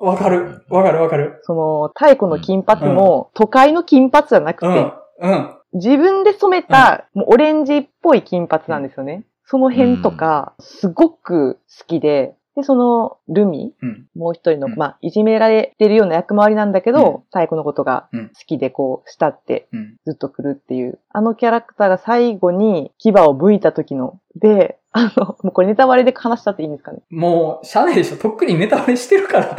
[0.00, 0.64] ー、わかる。
[0.68, 1.40] わかるわかる。
[1.42, 4.66] その、太古の金髪も、都会の金髪じゃなくて、
[5.20, 5.30] うん。
[5.30, 5.56] うん。
[5.72, 9.24] 自分で染めた、もうオレンジっぽい金髪なんですよね。
[9.46, 14.06] その辺とか、すごく好きで、で、その、ルミ、うん。
[14.16, 19.96] もう一人の、うんまあ、いじめられてるような役回りなんだけど、うん太古のことがうん好きで、こう、慕ってうん。
[20.04, 20.98] ずっと来るっていう。
[21.16, 26.98] あのキャラクターが最後に牙を剥いた時の、で、あの、もうこれネタバレで話しちゃっていいんですかね？
[27.08, 28.18] もう、しゃあないでしょ？
[28.18, 29.56] とっくにネタバレしてるから。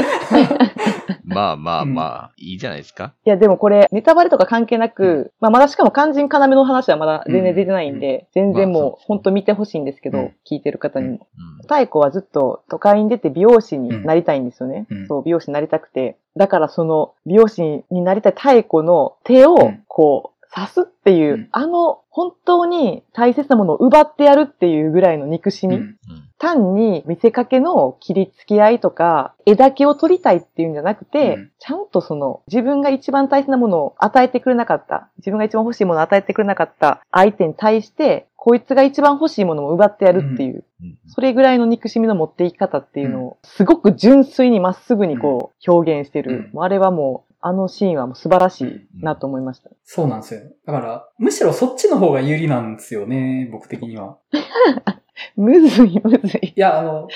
[1.23, 3.13] まあまあまあ、いいじゃないですか。
[3.25, 11.27] いや、でもこれ、ネタバレとか関係なく、まあ、まだしかも肝心要の話はまだ全然出てないんで、全然もうまあそうそう、本当見てほしいんですけど、うん聞いてる方にも。
[11.39, 14.85] うん太古はずっと都会に出て美容師になりたいんですよね。
[14.91, 16.17] うんそう、美容師になりたくて。
[16.37, 21.49] だからその美容師になりたい太古の手をうんこう、刺すっていう、うん。
[21.51, 25.75] あの本当に大切なものを奪ってやるっていうぐらいの憎しみ。
[25.75, 25.81] うん。
[25.81, 25.97] うん
[26.39, 31.51] 単に見せかけの切りつき合いとか、枝毛を取りたいっていうんじゃなくて、うん。
[31.59, 40.97] ちゃんとその自分が一番大切なものを与えてくれなかった、自分が一番欲しいものを与えてくれなかった相手に対して、こいつが一番欲しいものを奪ってやるっていう、うん。
[41.07, 46.51] それぐらいの憎しみの持っていき方っていうのを、すごく純粋にまっすぐにこう表現してる。
[46.55, 49.69] あれはもう、あのシーンはもう素晴らしいなと思いました。
[49.83, 50.41] そうなんですよ。
[50.65, 54.17] だから、むしろそっちの方が有利なんですよね、僕的には。
[55.35, 56.53] むずいむずい。
[56.55, 57.07] いや、あの、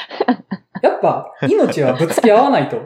[0.81, 2.77] やっぱ、命はぶつけ合わないと。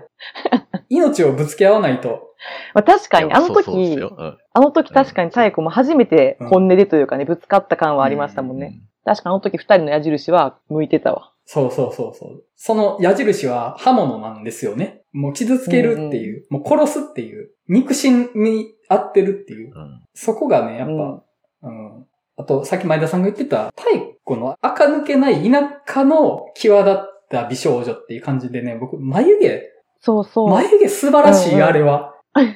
[0.89, 2.33] 命をぶつけ合わないと。
[2.73, 8.81] まあ確かに、あのそうそううんあの時確かに太古も初めて本音でというかね、ぶつかった感はありましたもんね。
[9.03, 11.31] 確かあの時二人の矢印は向いてたわ。
[11.45, 12.43] そうそうそうそう。
[12.55, 15.03] その矢印は刃物なんですよね。
[15.13, 19.71] もう傷つけるっていう、もう殺すっていう、肉親に合ってるっていう。
[19.75, 22.05] うんそこがね、やっぱ、うんうん。
[22.37, 29.61] あと、さっき前田さんが言ってた、太古の垢抜けない田舎の際立った美少女っていう感じでね、僕、眉毛、
[29.99, 30.49] そうそう。
[30.49, 32.15] 眉毛素晴らしい、うんうんあれは。
[32.35, 32.55] うん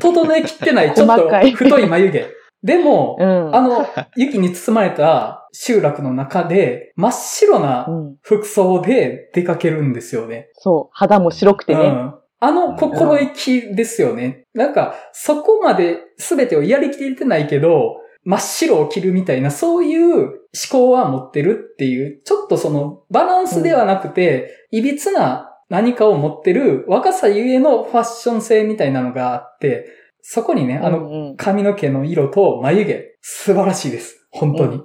[0.00, 2.26] 整えきってない、ちょっと太い眉毛。
[2.62, 3.54] でも、うん。
[3.54, 7.60] あの、雪に包まれた集落の中で、真っ白う。
[7.60, 10.48] なん服装で出かけるんですよね。
[10.54, 10.90] そう。
[10.92, 11.80] 肌も白くてね。
[11.80, 12.14] うん。
[12.40, 14.44] あの心意気ですよね。
[14.54, 20.36] なんか、そこまで全てをやりきれてないけど、真っ白を着るみたいな、そういう思
[20.70, 29.86] 考は持ってるっていう、ちょっとそのバランスではなくて、いびつな何かを持ってる若さゆえのファッション性みたいなのがあって、
[30.22, 34.26] そこにね、あのうんうん髪の毛の色と眉毛、素晴らしいです。
[34.30, 34.82] 本当に。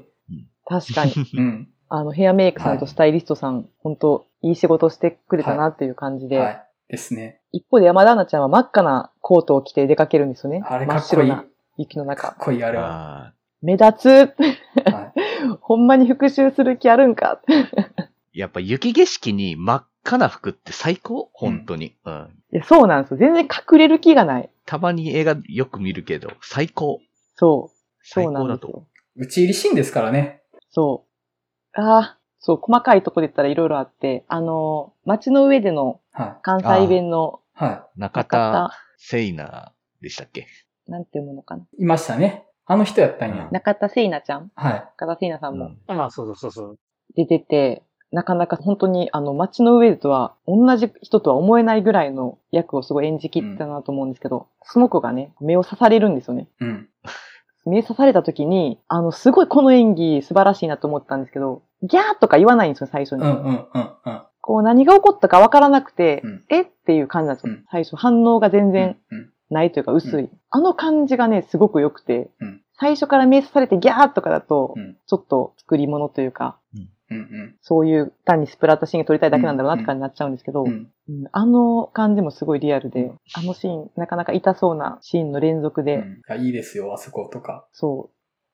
[0.66, 1.14] 確かに。
[1.38, 1.70] うん。
[1.90, 6.40] あの、ヘアメイクさんとスタイリストさん、本当いい仕事してくれたなっていう感じで。
[6.40, 6.64] はい。
[6.90, 7.42] ですね。
[7.52, 10.64] 一方で山田アナちゃんは真っ赤なコートを着て出かけるんですよね。
[10.66, 11.28] あれかっこいい。
[11.28, 11.46] 真っ白な
[11.78, 12.36] 雪のか中っ。
[12.40, 13.28] こいい、あれは。
[13.28, 14.08] あ目立つ。
[14.10, 15.14] はい
[15.62, 17.42] ほんまに復讐する気あるんか。
[17.48, 21.30] ー やっぱ雪景色に真っ赤な服って最高？
[21.34, 21.96] 本当に。
[22.06, 22.43] うん。
[22.54, 23.18] いや、そうなんですよ。
[23.18, 24.50] 全然隠れる気がない。
[24.66, 27.02] たまに映画よく見るけど、最高。
[27.36, 27.78] そう。
[28.04, 29.26] 最そうなん高だと思ですよ。
[29.26, 30.44] 打ち入りシーンですからね。
[30.70, 31.06] そ
[31.76, 31.82] う。
[31.82, 37.60] ああ、そう、細かいとこで言ったらいろいろあって、あの、街の上でのは関西弁のい。
[37.60, 38.30] 中中田
[38.70, 40.46] 田、聖奈でしたっけ？
[40.88, 41.64] なんていうものかな。
[41.64, 41.84] い。
[41.84, 42.46] いましたね。
[42.66, 43.50] あの人やったんや。
[43.52, 44.52] 中田聖奈ちゃん？
[44.56, 44.74] はい。
[44.98, 46.80] 中田聖奈さんもうんまあ、そうそうそうそう。
[47.16, 56.48] 出てて、なかなか本当にあの街の上とは同じ人とは思えないぐらいの役をすごい演じきったなと思うんですけど、その子がね、目を刺されるんですよね。
[56.60, 56.90] うん。
[57.66, 63.24] 目刺された時に、あの、すごいこの演技素晴らしいなと思ったんですけど、ギャーとか言わないんですよ、最初に。
[63.24, 64.22] うんうんうんうん。
[64.42, 66.62] こう何が起こったかわからなくて、うんえ？
[66.62, 67.54] っていう感じなんですよ。
[67.54, 70.24] うん最初反応が全然うんないというか薄い。
[70.26, 80.70] うあの感じがね、すごく良くて、うん最初から目刺されてギャーとかだと、うんちょっと作り物というか、うんうんそういう単にスプラッタシーンが撮りたいだけなんだろうなって感じになっちゃうんですけど、うん。
[81.10, 87.66] うんあの感じもすごいリアルで、あのシーン、なかなか痛そうなシーンの連続で、うんいや、いいですよ、あそことか。
[87.72, 88.10] そ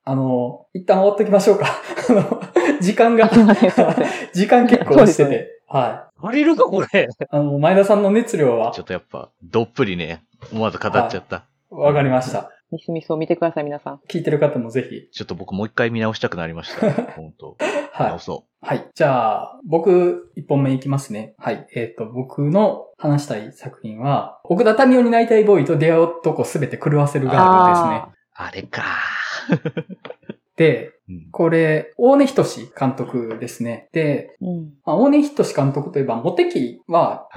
[0.05, 1.67] あの、一旦終わっときましょうか。
[2.09, 2.41] あの、
[2.81, 3.29] 時間が。
[4.33, 5.61] 時間結構押してて。
[5.67, 7.03] は足りるか、これ。
[7.03, 7.07] い。
[7.29, 8.71] あの、前田さんの熱量は？
[8.71, 11.45] ちょっとやっぱ、どっぷりね、思わず語っちゃった。
[11.69, 12.51] わかりました。
[12.71, 14.01] ミスミスを見てください、皆さん。
[14.07, 15.09] 聞いてる方もぜひ。
[15.11, 16.91] ちょっと僕もう一回見直したくなりました。
[17.13, 17.57] 本当
[17.91, 18.19] はい直。
[18.19, 18.89] そはい。
[18.93, 21.33] じゃあ、僕、一本目いきますね。
[21.39, 21.67] はい。
[21.73, 28.03] えっ、と、僕の話したい作品は、奥田民生になりたいボーイと出会う男すべて狂わせるガールですね。
[28.05, 28.11] う。
[28.33, 28.83] あれか。
[30.59, 33.87] で、うんこれ、大根仁志監督ですね。
[33.93, 34.73] で、うん。
[34.85, 37.27] まあ、大根仁志監督といえば、モテキは。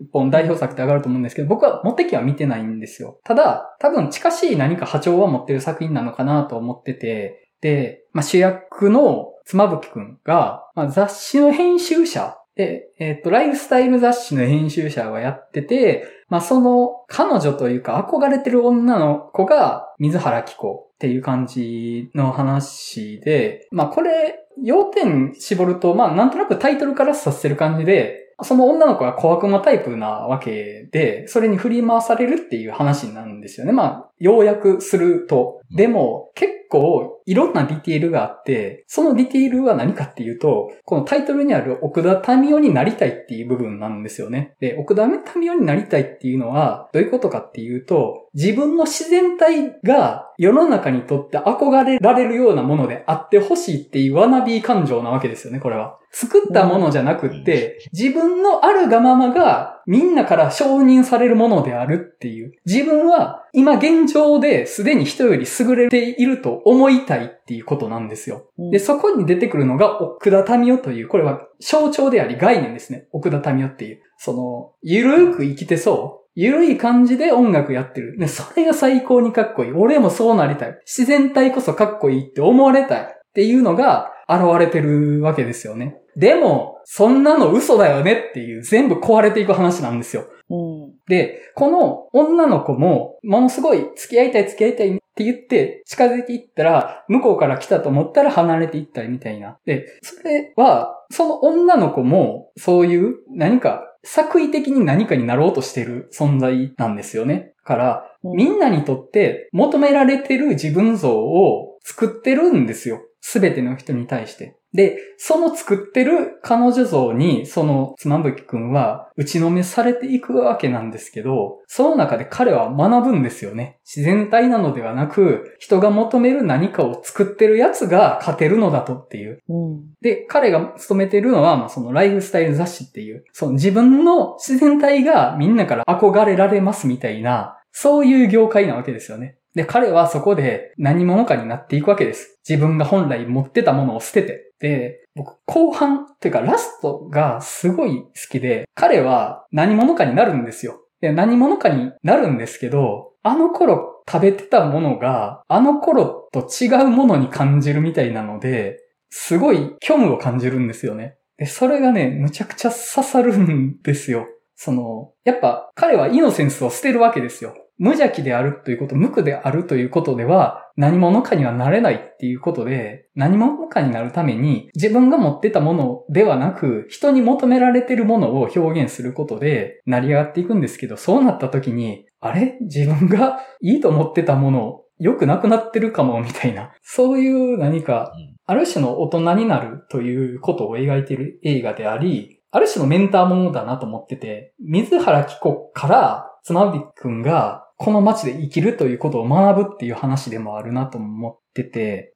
[0.00, 3.20] 一本代表作で上がると思うんですけど、僕はモテキは見てないんですよ。
[3.24, 33.72] ただ、多分近しい何か波長は持ってる作品なのかなと思ってて、で、まあ、主役の妻夫木くんが、まあ、雑誌の編集者で、えっ、と、ライフスタイル雑誌の編集者がやってて、まあ、その彼女というか憧れてる女の子が水原希子っていう感じの話で、まあ、これ、要点絞ると、まあ、なんとなくタイトルから察せる感じで、その女の子は小悪魔タイプなわけで、それに振り回されるっていう話なんですよね。
[33.72, 35.60] まあ、要約すると。
[35.70, 44.54] でも、結構いろんなディティールがあって、そのディティールは何かっていうと、このタイトルにある奥田民生になりたいっていう部分なんですよね。
[44.60, 55.98] で、奥田民生になりたいっていうのは、どういうことかっていうと、自分の自然体が世の中にとって憧れられるようなものであってほしいっていうワナビー感情なわけですよね、これは。
[56.10, 62.52] 作ったものじゃなくって、自分のあるがままがみんなから承認されるものであるっていう。
[62.66, 68.50] 自分は今現状ですでに人より優れていると思いたいっていうことなんですよ。
[68.58, 73.08] うんで、そこに出てくるのが奥田民生という、これは象徴であり概念ですね。
[73.12, 74.02] 奥田民生っていう。
[74.18, 76.28] その、ゆるく生きてそう。
[76.34, 78.18] ゆるい感じで音楽やってる。
[78.18, 79.72] ね、それが最高にかっこいい。
[79.72, 80.78] 俺もそうなりたい。
[80.84, 83.00] 自然体こそかっこいいって思われたい。
[83.00, 85.96] っていうのが現れてるわけですよね。
[86.18, 90.26] でも、そんなの嘘だよねっていう全部壊れていく話なんですよ。
[90.50, 90.94] うん。
[91.06, 99.58] で、この女の子も、ものすごい付き合いたい付き合いたいって言って近づいていったら、向こうから来たと思ったら離れていったりみたいな。
[99.64, 107.52] で、それは、その女の子も、そういう何か、作為的に何かになろうとしてる存在なんですよね。
[107.62, 113.02] から、みんなにとって求められてる自分像を作ってるんですよ。
[113.20, 114.57] すべての人に対して。
[114.74, 123.78] で、その作ってる彼女像に、その妻夫木くんは打ちのめされていくわけなんですけど、その中で彼は学ぶんですよね。
[123.84, 129.40] 自然体なのではなく、人が求める何かを作ってるやつが勝てるのだとっていう。
[129.48, 129.80] うん。
[130.02, 139.38] で、彼が勤めてるのは、まあ、そのライフスタイル雑誌っていう、その自分の自然体がみんなから憧れられますみたいな、そういう業界なわけですよね。
[139.54, 142.38] で、彼はそこで何者かになっていくわけです。
[142.48, 144.47] 自分が本来持ってたものを捨てて。
[144.60, 150.80] で、僕、後半、というかラストがすごい好きで、彼は何者かになるんですよ。
[151.00, 158.78] で、何者かになるんですけど、あの頃食べてたものが、あの頃と違うものに感じるみたいなので、
[159.10, 161.16] すごい虚無を感じるんですよね。
[161.36, 164.26] で、それがね、むちゃくちゃ刺さるんですよ。
[164.56, 167.54] その、やっぱ彼はイノセンスを捨てるわけですよ。
[167.78, 182.58] 無邪気であるということ、無垢であるということでは、何者かにはなれないっていうことで、何者かになるために、自分が持ってたものではなく、人に求められてるものを表現することで、成り上がっていくんですけど、そうなった時に、あれ？
[182.62, 186.72] 自分がいいと思ってたもの、良くなくなってるかも、みたいな。
[186.82, 188.12] そういう何か、
[188.46, 202.14] ある種の大人になるということを描いている映画であり、ある種のメンターものだなと思ってて、水原希子から妻夫木くんがこの街で生きるということを学ぶっていう話でもあるなと思ってて、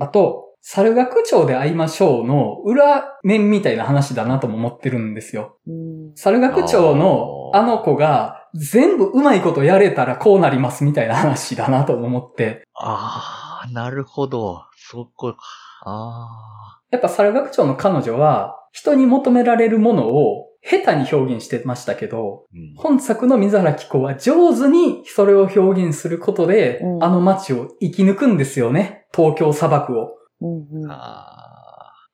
[0.00, 5.58] あと、猿学長で会いましょうの裏面みたいな話だなとも思ってるんですよ。
[5.68, 14.64] うん猿学長のあの子が全部うまいことやれたらこうなりますみたいな話だなとも思って、ああ、なるほど。
[14.76, 15.38] そこか。
[15.84, 22.56] あやっぱ猿学長の彼女は人に求められるものを下手に表現してましたけど、あ。
[22.56, 29.06] うん本作の水原希子は上手にそれを表現することで、うんあの街を生き抜くんですよね。
[29.14, 30.10] 東京砂漠を。
[30.40, 31.42] うんうんあ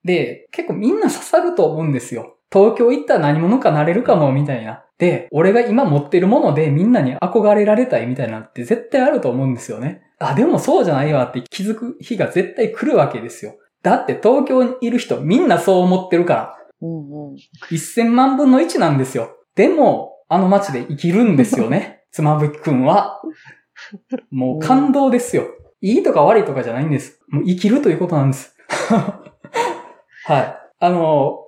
[0.04, 2.36] で、結構みんな刺さると思うんですよ。
[2.52, 4.84] 東京行ったら何者かなれるかも、みたいな。
[4.98, 10.02] で、俺が今持ってるものでみんなに憧れられたいみたいなのって絶対あると思うんですよね。
[10.18, 13.54] あ、でもそうじゃないわって気づく日が絶対来るわけですよ。
[13.82, 16.56] だって東京にいる人みんなそう思ってるから。
[16.82, 17.36] うんうん
[17.70, 19.30] 1000万分の1なんですよ。
[19.54, 22.04] でも、あの街で生きるんですよね。
[22.12, 23.22] 妻夫木くんは。
[24.30, 25.44] もう感動ですよ。
[25.80, 27.20] いいとか悪いとかじゃないんです。
[27.28, 28.56] もう生きるということなんです。
[30.26, 30.56] はい。
[30.78, 31.38] あの、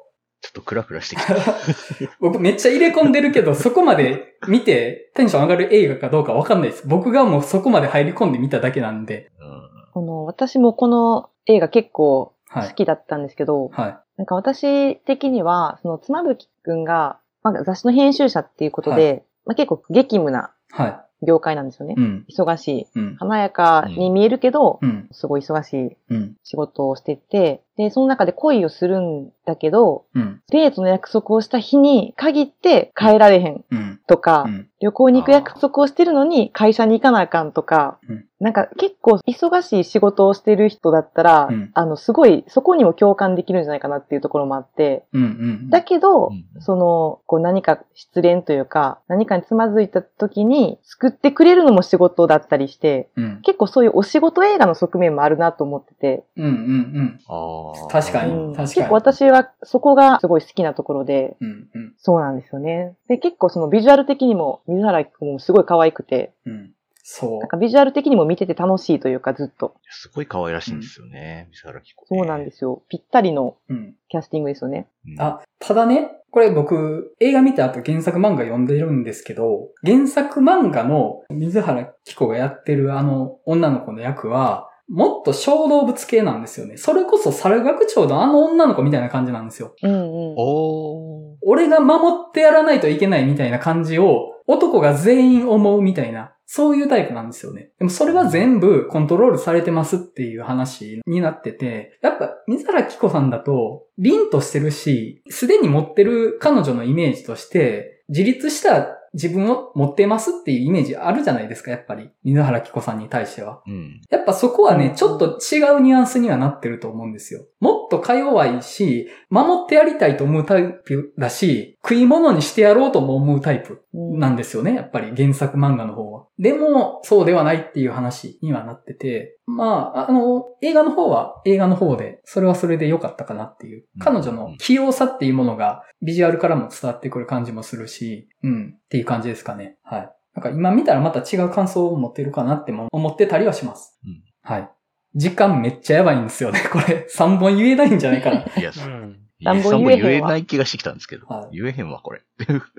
[0.41, 1.35] ちょっとクラクラしてきた。
[2.20, 6.87] 僕めっちゃ入れ込んでるけど、そこまで見てテンション上がる映画かどうかわかんないです。
[6.87, 9.30] 僕がもうそこまで入り込んで見ただけなんで。
[9.41, 12.68] うんこの、私もこの映画結構はい。
[12.68, 13.99] 好きだったんですけど、はい。
[14.17, 22.01] なんか私的には、その妻夫木くんが、まあ、雑誌の編集者っていうことで、まあ、結構激務なは業界なんですよねい。。
[22.01, 22.27] うん。
[22.31, 22.87] 忙しい。
[22.95, 23.17] うん。
[23.17, 25.09] 華やかに見えるけど、うん。
[25.12, 26.37] すごい忙しいうん。
[26.45, 30.43] 仕事をしてて、で、その中で恋をするんだけど、うん。
[30.51, 34.01] デートの約束をした日に限って帰られへんうん。
[34.07, 34.69] とか、うん。
[34.85, 45.22] 旅行に行く約束をしてるのに会社に行かなあかんとか、うんなんか結構忙しい仕事をしてる人だったら、うんあの、すごい、そこにも共感できるんじゃないかなっていうところもあって、うん。
[45.22, 45.70] うん。
[45.70, 53.41] だけど、うんその、こう何か失恋というか、何かにつまずいた時に救ってくれるのも仕事だったりして、うん。
[53.43, 56.45] 結構そういうお仕事映画の側面もあるなと思ってて、うん。
[56.45, 57.20] うん。
[57.26, 57.89] ああ。
[57.89, 61.68] 確かにうん確かに結構私はそこがすごい好きなところで、うん。
[61.74, 61.95] うん。
[61.97, 62.95] そうなんですよね。
[63.09, 66.72] で、結構そのビジュアル的にも水原希子もすごい可愛くて、うん。
[67.07, 67.49] そうなん。
[67.49, 69.75] かビジュアル的にも見てて楽しいというかずっと。
[69.91, 72.07] すごい可愛らしいんですよね、水原希子。
[72.07, 72.83] そうなんですよ。
[72.89, 73.95] ぴったりのうん。
[74.09, 74.87] キャスティングですよね。
[75.07, 75.20] うん。
[75.20, 86.76] あ、ただね、これ僕、映画見た後原作漫画読んでるんですけど、原作漫画の水原希子がやってるあの女の子の役は、もっと小動物系なんですよね。
[86.76, 89.74] それこそ猿学長のあの女の子みたいな感じなんですよ。
[89.82, 90.35] うんうん。
[90.37, 91.37] おー。
[91.43, 97.70] 俺が守ってやらないといけないみたいな感じを男が全員思うみたいな、そういうタイプなんですよね。
[97.78, 112.11] でもそれは全部コントロールされてますっていう話になってて、やっぱ水原希子さんだと凛としてるし、すでに持ってる彼女のイメージとして、自立した自分を持ってますっていうイメージあるじゃないですか、やっぱり。
[112.25, 113.62] 水原希子さんに対しては。
[113.67, 114.01] うん。
[114.11, 117.47] やっぱそこはね、うんちょっと違うニュアンスにはなってると思うんですよ。
[117.61, 126.27] もっとか弱いし、守ってやりたいと思うタイプだし、食い物にしてやろうとも思うタイプうんなんですよね、やっぱり原作漫画の方は。
[126.39, 133.85] でも、そうではないっていう話にはなってて、まあ、あの、映画の方は映画の方で、それはそれで良かったかなっていう。
[133.97, 139.77] うん彼女の器用さっていうものが、ビジュアルからも伝わってくる感じもするし、うん、っていう感じですかね。
[139.83, 140.11] はい。
[140.37, 143.99] なんか今見たらまた違う感想を持ってるかなっても思ってたりはします。
[144.07, 144.71] うんはい。
[145.17, 146.61] 時間めっちゃやばいんですよね。
[146.71, 148.37] これ、3本言えないんじゃないかな。
[148.57, 149.21] いや、うん。
[149.41, 151.27] いやなんぼ三本言え言えない気がしてきたんですけど。
[151.27, 152.21] はい言えへんわ、これ。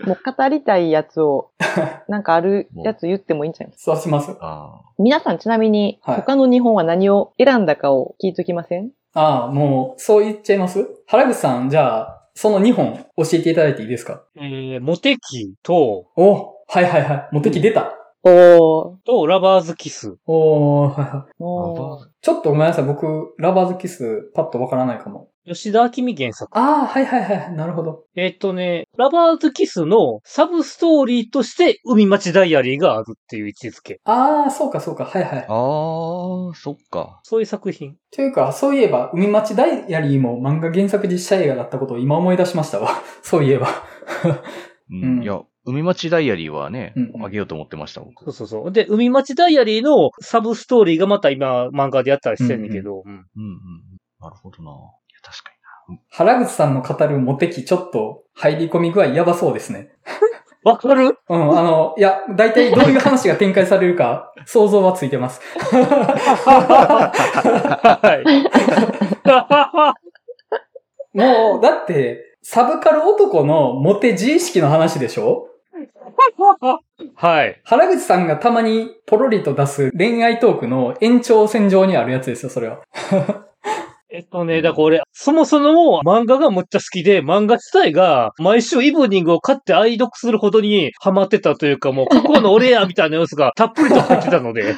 [0.05, 1.51] もう語りたいやつを、
[2.07, 3.85] なんかあるやつ言ってもいいんじゃないです？
[3.85, 3.95] か。
[3.95, 4.37] そうします。
[4.39, 8.91] あ皆さんちなみに、はい他の日本は何を選んだかを聞いときません？
[9.13, 10.85] ああ、もう、そう言っちゃいます？
[11.07, 14.23] 原口さん、じゃあ、その2本教えていただいていいですか？
[14.35, 17.29] えー、モテキと、おはいはいはい。
[17.31, 17.93] モテキ出た。
[18.27, 18.95] おー。
[19.05, 20.17] と、ラバーズキス。
[20.25, 21.23] おー。
[21.37, 22.85] おーちょっとごめんなさい。
[22.85, 25.29] 僕、ラバーズキス、パッとわからないかも。
[25.45, 26.49] 吉田明美原作。
[26.57, 27.53] ああ、はいはいはい。
[27.53, 28.05] なるほど。
[28.15, 33.99] えっとね、ラバーズキスのサブストーリーとして海町ダイアリーがあるっていう位置づけ。
[34.05, 35.05] ああ、そうかそうか。
[35.05, 35.41] はいはいあ。。
[35.41, 37.19] ああ、そっか。
[37.21, 37.95] そういう作品。
[38.11, 42.89] というか、そういえば、海町ダイアリーも漫画原作実写映画だったことを今思い出しましたわ。
[43.21, 43.67] そういえば。
[44.89, 45.03] うん。
[45.03, 48.23] う んいや、海町ダイアリーはね、うんあげようと思ってました、僕。
[48.25, 48.71] そうそうそう。
[48.71, 53.25] で、海町ダイアリーのサブストーリーがまた今漫画でやったりしてんねんけど、うんうんうん。
[54.19, 54.71] なるほどな。
[54.71, 54.79] いや、
[55.23, 55.51] 確か
[56.09, 59.89] 原口さんの語るモテキ、ちょっと入り込み具合やばそうですね。
[60.65, 61.15] わかる？
[61.29, 65.39] うん、あの、いや、大体どういう話が展開されるか、想像はついてます。
[67.93, 68.23] は
[71.13, 71.15] い。
[71.17, 75.49] もう、だって、サブカル男のモテ自意識の話でしょ？
[77.15, 77.61] はい。
[77.63, 82.81] 原口さんがたまにポロリと出す恋愛トークの延長線上にあるやつですよ、それは。
[84.11, 94.75] えっとね、だから俺、そもそも漫画がむっちゃ好きで、漫画自体が毎週イブニングを買って愛読するほどにハマってたというか、もう過去の俺やみたいな様子がたっぷりと入ってたので。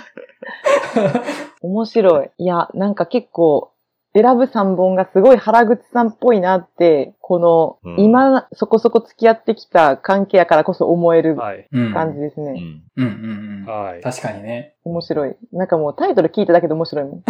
[1.61, 2.29] 面白い。
[2.39, 3.71] いや、なんか結構、
[4.19, 11.35] 選ぶ3本がすごい原口さんっぽいなって、この、うん今そこそこ付き合ってきた関係やからこそ思える。
[11.35, 12.83] 感じですね。
[12.95, 13.03] うん。
[13.03, 13.73] うんうんうん。
[13.83, 14.01] はい。
[14.01, 14.75] 確かにね。
[14.85, 15.35] 面白い。
[15.51, 17.23] なんかもうタイトル聞いただけで面白いもん。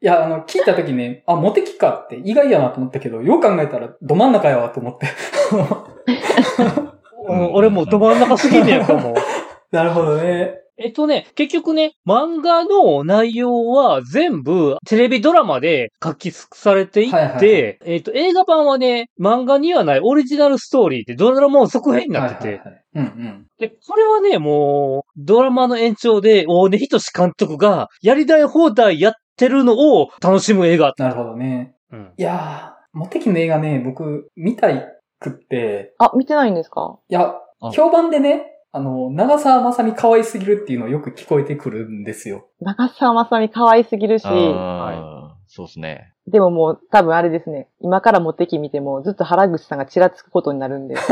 [0.00, 5.06] いや、あの、聞いた時ね、あ、モテ期かって意外やなと思ったけど、よう考えたらど真ん中やわと思って。
[7.28, 9.14] うん俺もうど真ん中すぎんねやんかもう。
[9.70, 10.60] なるほどね。
[10.82, 22.60] えっとね、結局ね、漫画の内容は全部テレビドラマで書きされていって、はいはいはいえっと、映画版はね、漫画にはないオリジナルストーリーってドラマの続編になってて、
[22.94, 23.46] うんうん。
[23.58, 30.94] で、これはね、もう、ドラマの延長で、大根仁志監督がやりたい放題やってるのを楽しむ映画。
[30.96, 31.74] なるほどね。
[31.92, 32.12] うん。
[32.16, 34.82] いやー、モテ期の映画ね、僕、見たい
[35.18, 36.98] くって、あ、見てないんですか？
[37.08, 42.48] いやあ、評判でね、あの、長澤まさみ可愛すぎるっていうのよく聞こえてくるんですよ。
[42.60, 46.12] 長澤まさみ可愛すぎるし、あーそうですね。
[46.28, 47.68] でももう多分あれですね。
[47.80, 50.94] 今から持ってき見てもずっと原口さんがちらつくことになるんで、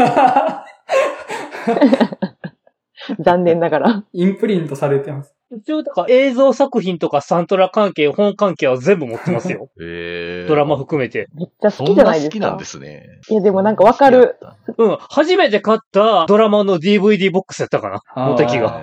[3.21, 4.05] 残念ながら。
[4.13, 5.35] インプリントされてます。
[5.51, 9.71] 一応、だから映像作品とかサントラ関係、本関係は全部持ってますよ。
[9.81, 11.29] えー、ドラマ含めて。
[11.35, 12.65] めっちゃそ好きじゃないですかんな好きなんで。
[12.65, 13.21] すね。
[13.31, 14.37] いやでもなんかわかる。
[14.77, 14.99] うん。
[15.09, 18.27] 初めて買ったドラマの DVD ボックスやったかな。
[18.29, 18.83] モテキが。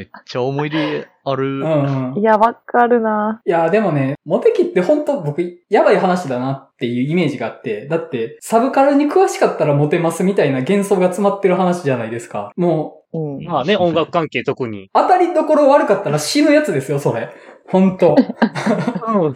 [0.00, 1.60] えーめっちゃ思い出ある。
[1.60, 2.18] うんうん。
[2.18, 12.52] いや、わかるないや、でもね、モテ期って本当僕、やばい話だなっていうイメージがあって、だって、サブカルに詳しかったらモテますみたいな幻想が詰まってる話じゃないですか。
[12.56, 13.44] もうん。
[13.44, 14.84] まあね、音楽関係特に。
[14.84, 17.30] う、当たりどころ悪かったら死ぬやつですよ、それ。
[17.68, 19.34] 本当うん。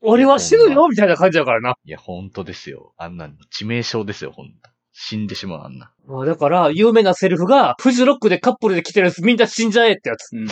[0.00, 1.76] 俺は死ぬよみたいな感じだからな。
[1.84, 2.92] いや、本当ですよ。
[2.96, 5.92] あんなの致命傷ですよ、本当死んでしまう、あんな。
[6.06, 10.36] まあだから、有名なセリフが、フジロックでカップルで来てるやつみんな死んじゃえってやつ。
[10.36, 10.46] うん。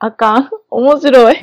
[0.00, 0.50] あかん。
[0.70, 1.36] 面白い。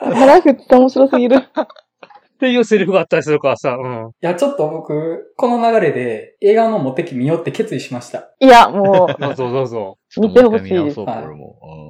[0.00, 1.36] 原口さん面白すぎる。
[1.36, 4.08] っていうセリフがあったりするからさ、うん。
[4.08, 8.30] いや、ちょっと僕、この流れで映画のモテ期見ようって決意しました。
[8.40, 9.98] いや、もう、どうぞどうぞ。
[10.16, 11.00] 見てほしいです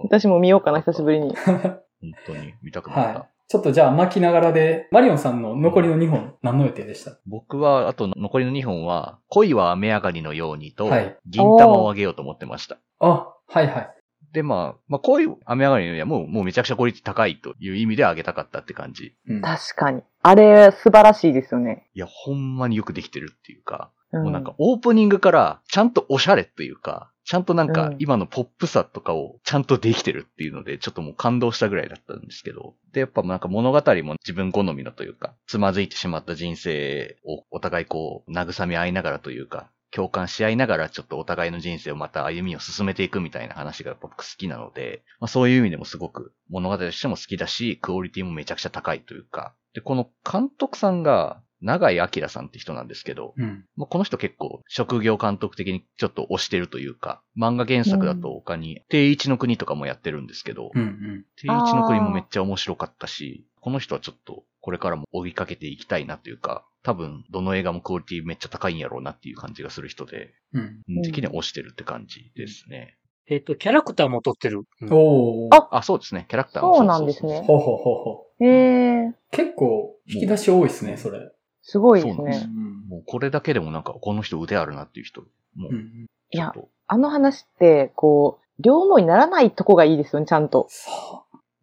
[0.03, 1.37] 私も見ようかな、久しぶりに。
[1.47, 3.19] 本当に見たくなった。
[3.21, 3.40] はい。
[3.51, 7.19] ちょっとじゃあ巻きながらで、マリオンさんの残りの2本、何の予定でした？
[7.27, 12.79] 僕は、あと残りの2本は、恋は雨上がりのようにと、はい銀玉をあげようと思ってました。
[13.01, 13.91] あ、はいはい。
[14.33, 19.17] で、まあ、まあ、恋、雨上がりのようにはもう、もうめちゃくちゃクオリティ高いという意味であげたかったって感じ。
[19.27, 19.41] うん。
[19.41, 20.05] 確かに。
[20.23, 21.89] あれ、素晴らしいですよね。
[21.93, 32.75] いや、ほんまによくできてるっていうか、うん、もうなんかオープニングからちゃんとおしゃれっていうか、ちゃんとなんかうん今のポップさとかをちゃんとできてるっていうので、ちょっともう感動したぐらいだったんですけど。
[32.93, 53.65] で、やっぱなんか物語も自分好みのというか、つまずいてしまった人生をお互いこう、慰め合いながらというか、共感し合いながらちょっとお互いの人生をまた歩みを進めていくみたいな話が僕好きなので、まあそういう意味でもすごく物語としても好きだし、クオリティもめちゃくちゃ高いというか、で、この監督さんが、長井明さんって人なんですけど、うん。
[53.77, 61.25] まあ、この人結構職業監督的にちょっと推してるというか、漫画原作だと他に、定一の国とかもやってるんですけど、うんうん。
[61.37, 70.83] 定一の国もめっちゃ面白かったし、この人はちょっとこれからも追いかけていきたいなというか、多分どの映画もクオリティめっちゃ高いんやろうなっていう感じがする人で、うん。
[70.89, 72.97] うん的には推してるって感じですね。
[73.27, 74.63] えっ、と、キャラクターも撮ってる。
[74.81, 75.55] うんおー。
[75.55, 76.27] ああ、そうですね。
[76.29, 78.45] キャラクターもそうなんですねほうほうほうほう。
[78.45, 81.31] へえ、結構、引き出し多いですね、それ。
[81.71, 82.53] すごいですそうなんですね。
[82.89, 85.23] もうこれだけでもなんかこの人腕あるなっていう人、
[85.55, 86.07] もううん。
[86.33, 86.53] いや
[86.89, 90.67] あの話って、こう、両思いにならないとこがいいですよね、ちゃんと。
[90.69, 90.91] そ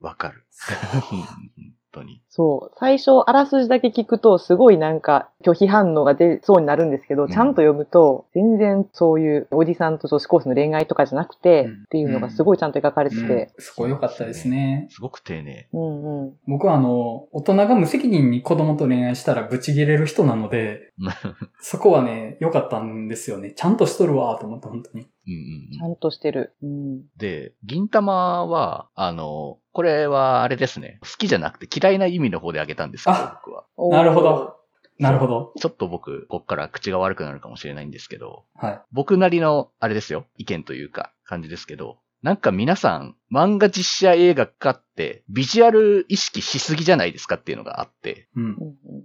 [0.01, 0.05] う。
[0.05, 0.45] わかる。
[1.97, 2.21] 本当に。
[2.29, 2.75] そう。
[2.79, 14.87] 最初、あらすじだけ聞くと、すごいなんか、拒否反応が出そうになるんですけど、んちゃんと読むと、全然そういうおじさんと女子高生の恋愛とかじゃなくて、うんっていうのがすごいちゃんと描かれてうんて、すごい良かったですね。
[14.91, 15.67] すごく丁寧。
[15.71, 16.33] うんうん。
[16.47, 20.91] 僕はあの、大人が無責任に子供と恋愛したらブチ切れる人なので、
[21.61, 23.53] そこはね、良かったんですよね。
[23.55, 25.07] ちゃんとしとるわ、と思って、本当に。
[25.27, 26.53] うんうんうんちゃんとしてる。
[26.63, 27.01] うん。
[27.17, 30.97] で、銀玉は、あの、これはあれですね。
[31.03, 33.65] 好きじゃなくて嫌いな意味の方であげたんですけど、あ僕は。
[33.91, 34.55] なるほど。
[34.97, 35.53] なるほど。
[35.55, 38.81] ちょっと僕、こっから口が悪くなるかもしれないんですけど、はい。
[38.91, 48.57] 僕なりの、あれですよ、意見というか、感じですけど、なんか皆さん、漫画実写映画化って、ビジュアル意識しすぎじゃないですかっていうのがあって、うん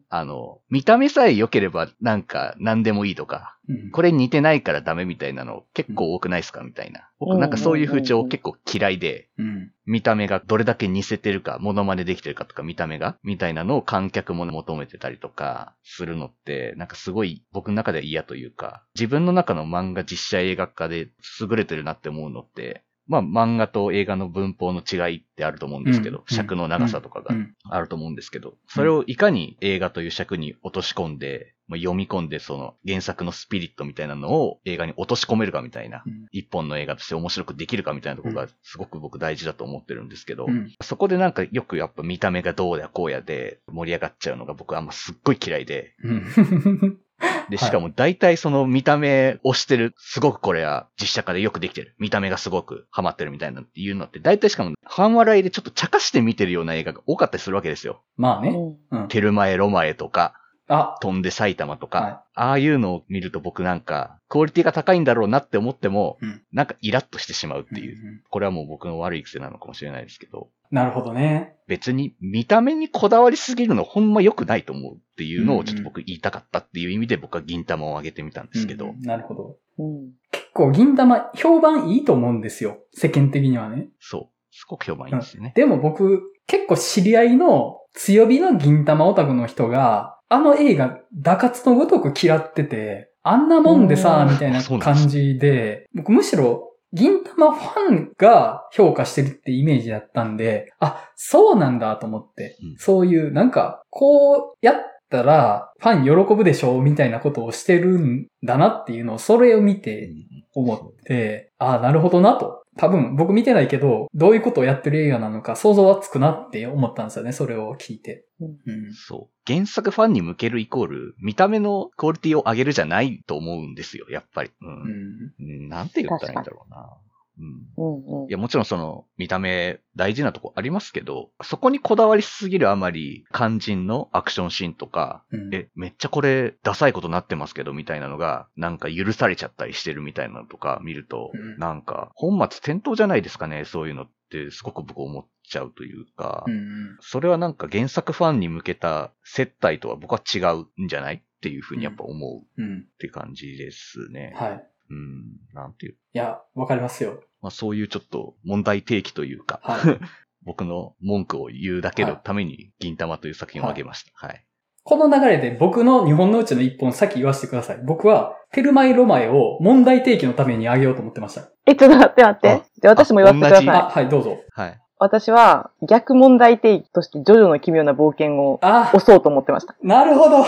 [0.09, 7.09] あの、見た目さえ良ければなんか何でもいいとか、うんこれ似てないからダメみたいなの結構多くないですかみたいな。
[7.21, 9.71] 僕なんかそういう風潮結構嫌いで、うん。
[9.87, 21.11] 見た目がどれだけ似せてるか、モノマネできてるかとか見た目が、みたいなのを観客も求めてたりとかするのって、なんかすごい僕の中では嫌というか、自分の中の漫画実写映画化で
[21.41, 27.55] 優れてるなって思うのって、まあ漫画と映画の文法の違いってあると思うんですけど、うん尺の長さとかがうん。
[27.65, 40.73] あると思うんですけど、それをいかに映画という尺に落とし込んで、まあ読み込んでその原作のスピリットみたいなのを映画に落とし込めるかみたいなうん、一本の映画として面白くできるかみたいなところがすごく僕大事だと思ってるんですけど、うん。
[40.81, 46.99] そこでなんかよくやっぱ見た目がどうやこうやで盛り上がっちゃうのが僕はあんますっごい嫌いで、うん。
[47.49, 51.95] で、はいしかも大体その見た目をしてる、すごくこれは実写化でよくできてる。
[51.99, 58.03] 見た目がすごくハマってるみたいなっていうのって、大体しかも半笑いでちょっと茶化して見てるような映画が多かったりするわけですよ。
[58.17, 58.51] まあね。
[58.91, 59.09] うんうん。
[59.09, 60.35] テルマエロマエとか、
[60.69, 67.97] あ、飛んで埼玉とか、はいああいうのを見ると僕なんか、クオリティが高いんだろうなって思っても、うんなんかイラッとしてしまうっていう。
[67.97, 71.57] うんこれはもう僕の悪い癖なのかもしれないですけど、なるほどね。
[71.67, 79.57] 別に見た目にこだわりすぎるのほんま良くないと思うっていうのをちょっと僕言いたかったっていう意味で僕は銀玉を上げてみたんですけど、うんなるほど。
[79.79, 82.79] うん結構銀玉評判いいと思うんですよ。
[82.93, 83.89] 世間的にはね。
[84.01, 84.55] そう。
[84.55, 85.53] すごく評判いいんですよね。
[85.57, 94.33] でも僕、結構知り合いの強火の銀玉オタクの人が、あの映画、打活のごとく嫌ってて、あんなもんでさ、うん。
[94.33, 102.77] みたいな感じで、僕むしろ、銀玉ファンが評価してるってイメージだったんで、あ、そうなんだと思って、うん。
[102.79, 104.77] そういう、なんか、こうやっ
[105.11, 110.15] たら、ファン喜ぶでしょみたいなことをしてるんだなっていうのを、それを見て、
[110.55, 112.62] 思って、ああ、なるほどなと。
[112.77, 118.25] 多分僕見てないけど、どういうことをやってる映画なのか想像はつくなって思ったんですよね、それを聞いて。
[118.41, 118.95] うんうん。
[118.95, 119.53] そう。
[119.53, 124.51] 原作ファンに向けるイコール、見た目のクオリティを上げるじゃないと思うんですよ、やっぱり。
[124.51, 124.67] う。
[124.67, 125.35] うんん。
[125.41, 126.97] うんなんて言ったらいいんだろうな。
[127.39, 127.47] うん。
[127.77, 146.97] うんうんいや、もちろんその、見た目大事なとこありますけど、そこにこだわりすぎるあまり、肝心のアクションシーンとか、うんえ、めっちゃこれ、ダサいことなってますけど、みたいなのが、なんか許されちゃったりしてるみたいなのとか見ると、うんなんか、本末転倒じゃないですかね、そういうのって、すごく僕思っちゃうというか、うん。
[147.01, 152.81] それはなんか原作ファンに向けた接待とは僕は違うんじゃないっていうふうにやっぱ思ううん。
[152.81, 154.33] って感じですね。
[154.37, 154.72] はい。
[154.93, 155.93] うん、なんていう。
[155.93, 157.23] いや、わかりますよ。
[157.41, 159.99] まあそういうちょっと問題提起というか、はい。
[160.45, 164.27] 僕の文句を言うだけのはいために、銀玉という作品をあげました。
[164.27, 164.45] はい。
[164.85, 167.81] この流れで僕の日本のうちの一本先言わせてください。
[167.85, 171.49] 僕は、テルマエロマエを問題提起のためにあげようと思ってました。
[171.67, 172.57] え、ちょっと待って待ってあ？
[172.57, 173.69] じゃあ私も言わせてください。
[173.69, 174.39] あ、はい、どうぞ。
[174.51, 174.79] はい。
[174.99, 179.75] 私は逆問題提起としてジョジョの奇妙な冒険をあ押、そうと思ってました。
[179.83, 180.45] なるほど。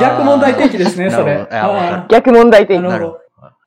[0.00, 1.46] 逆問題提起ですね、それ。
[2.10, 2.82] 逆問題提起。
[2.82, 3.20] なるほど。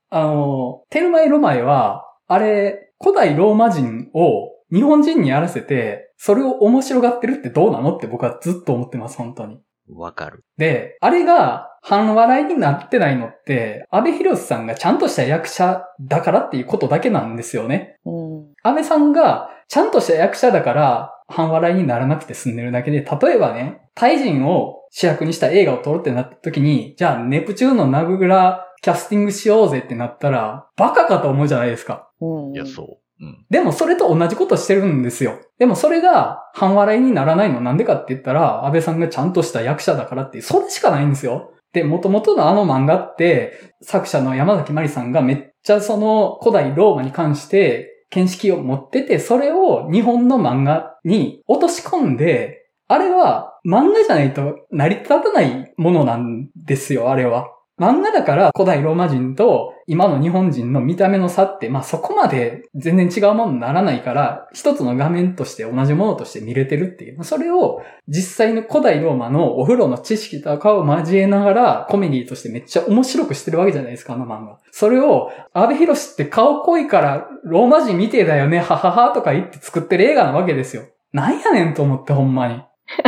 [0.09, 9.61] あの、テルマエロマエは、あれ、古代ローマ人を日本人にやらせて、それを面白がってるってどうなのって僕はずっと思ってます、本当に。
[9.89, 10.43] わかる。
[10.57, 17.97] で、あれが半笑いになってないのって、安倍博さんがちゃんとした役者だからっていうことだけなんですよね。
[18.05, 18.53] うん。
[18.63, 32.09] 安倍さんがちゃんとした役者だから半笑いにならなくて済んでるだけで、例えばね、タイ人を主役にした映画を撮るってなった時に、じゃあネプチューンのナググラキャスティングしようぜってなったら、バカかと思うじゃないですか。
[32.21, 32.53] うん。
[32.53, 33.23] いや、そう。
[33.23, 33.45] うん。
[33.49, 35.39] でもそれと同じことしてるんですよ。
[35.57, 41.53] でもそれが半笑いにならないのなんでかって言ったら、安倍さんがちゃんとした役者だからってそれしかないんですよ。
[41.73, 57.47] で、元々のあの漫画って、作者の山崎まりさんがめっちゃその古代ローマに関して見識を持ってて、それを日本の漫画に落とし込んで、あれは漫画じゃないと成り立たないものなんですよ、あれは。
[57.79, 67.23] 漫画だから古代ローマ人と今の日本人の見た目の差って、まあそこまで全然違うものにならないから、一つの画面として同じものとして見れてるっていう。
[67.23, 74.59] それを実際の古代ローマのお風呂の知識とかを交えながらコメディとしてめっちゃ面白くしてるわけじゃないですか、あの漫画。
[74.71, 80.83] それを、安倍博士って顔濃いからローマ人みてえだよね、はははとか言って作ってる映画なわけですよ。
[81.13, 82.61] なんやねんと思ってほんまに。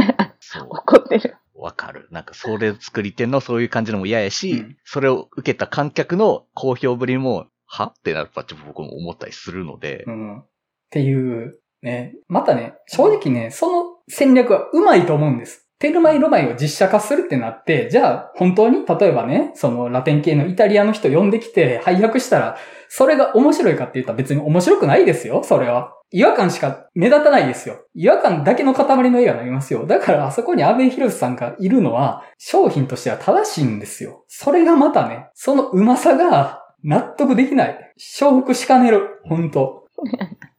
[0.70, 1.36] 怒ってる。
[1.62, 2.08] わかる。
[2.12, 7.86] なんか、それ作り手のそういう感じのも嫌やし、うんそれを受けた観客の好評ぶりも、は？
[7.86, 10.40] ってなるかって僕も思ったりするので、うん。
[10.40, 10.46] っ
[10.90, 12.16] ていう、ね。
[12.28, 15.68] またね、正直ね、その戦略はうまいと思うんです。
[15.82, 22.58] テルマイロマイを実写化するってなって、じゃあ本当に例えばね、そのラテン系のイタリアの人呼んできて配役したら、
[22.88, 25.92] それが面白いかって言ったら別に面白くないですよ、それは。
[26.12, 27.80] 違和感しか目立たないですよ。
[27.96, 29.88] 違和感だけの塊の映画になりますよ。
[29.88, 34.24] だからあそこに安部寛さんがいるのは商品としては正しいんですよ。
[34.28, 37.94] それがまたね、そのうまさが納得できない。
[37.98, 39.22] 承服しかねる。
[39.24, 39.86] 本当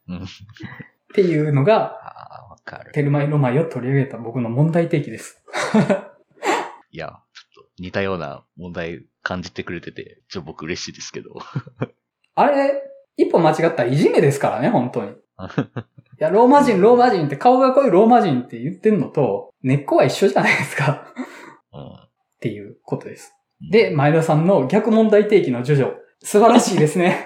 [0.09, 0.23] うん。
[0.23, 0.25] っ
[1.15, 1.99] ていうのが、
[2.63, 2.91] かる。
[2.93, 5.43] テルマイロマイを取り上げた僕の問題提起です。
[6.91, 11.35] いや、ちょっと似たような問題感じてくれてて、ちょっと僕嬉しいですけど。
[12.35, 12.81] あれ、
[13.17, 15.11] 一歩間違ったらいじめですからね、本当に。
[15.11, 15.15] い
[16.19, 21.13] や、ローマ人、ローマ人って顔が濃いローマ人って言ってんのと、根っこは一緒じゃないですか。
[21.73, 22.03] うん
[22.33, 23.33] っていうことです。
[23.71, 25.93] で、前田さんの逆問題提起のジョジョ。
[26.21, 27.25] 素晴らしいですね。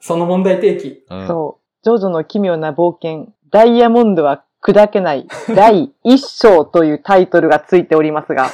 [0.00, 1.04] その問題提起。
[1.10, 1.84] うん、そう。
[1.84, 8.48] ジョジョの奇妙な冒険、ダイヤモンドは砕けない第一章というタイトルがついておりますが、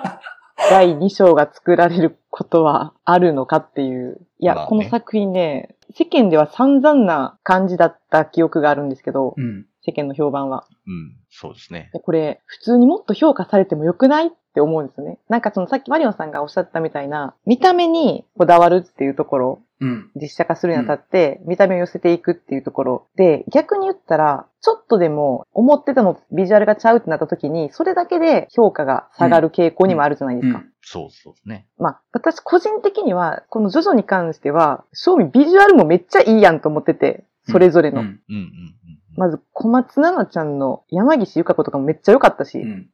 [0.70, 4.20] 第二章が作られることはあるのかっていう。
[4.38, 9.66] いや、まあねこの作品ね、世間では散々な感じだった記憶があるんですけど、うん。
[9.84, 10.64] 世間の評判は。
[10.86, 11.90] うん、そうですね。
[11.92, 15.18] でこれ、普通にもっと評価されてもよくないって思うんですよね。
[15.28, 20.10] なんかそのさっきマリオンさんがおっしゃったみたいな、見た目にこだわるっていうところ、うん。
[20.14, 30.58] 実写化するにあたって、見た目を寄せていくっていうところで、逆に言ったら、ちょっとでも思ってたのとビジュアルがちゃうってなった時に、それだけで評価が下がる傾向にもあるじゃないですか。
[30.58, 31.68] うんそうそうですね。
[31.78, 38.00] まあ、私個人的には、このジョジョに関しては、正味ビジュアルもめっちゃいいやんと思ってて、それぞれの。
[38.00, 38.06] うん。
[38.06, 38.42] うんうんうん
[39.14, 42.90] まず、小松菜奈ちゃんの山岸ゆか子とかもめっちゃ良かったし、うん。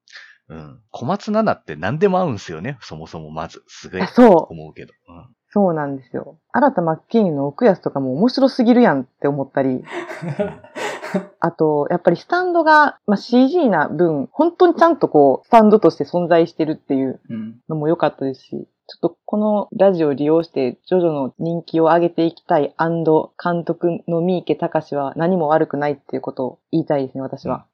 [0.49, 0.59] うん。
[0.59, 0.81] うん。
[0.91, 2.77] 小松菜奈って何でも合うんすよね。
[2.81, 3.63] そもそもまず。
[3.69, 4.93] すごいあ、そう、思うけど。
[5.09, 5.27] うん。
[5.51, 6.39] そうなんですよ。
[6.53, 9.83] 新田真剣佑の奥安とかも面白すぎるやんって思ったり、
[11.41, 17.61] あと、やっぱりスタンドが、まあ、CG な分、本当にちゃんとこう、スタンドとして存在してるっていううん。
[17.69, 27.67] のも良かったですし、ちょっとこのラジオを利用して、ジョジョの人気を上げていきたい監督の三池隆は何も悪くないっていうことを言いたいですね、私は。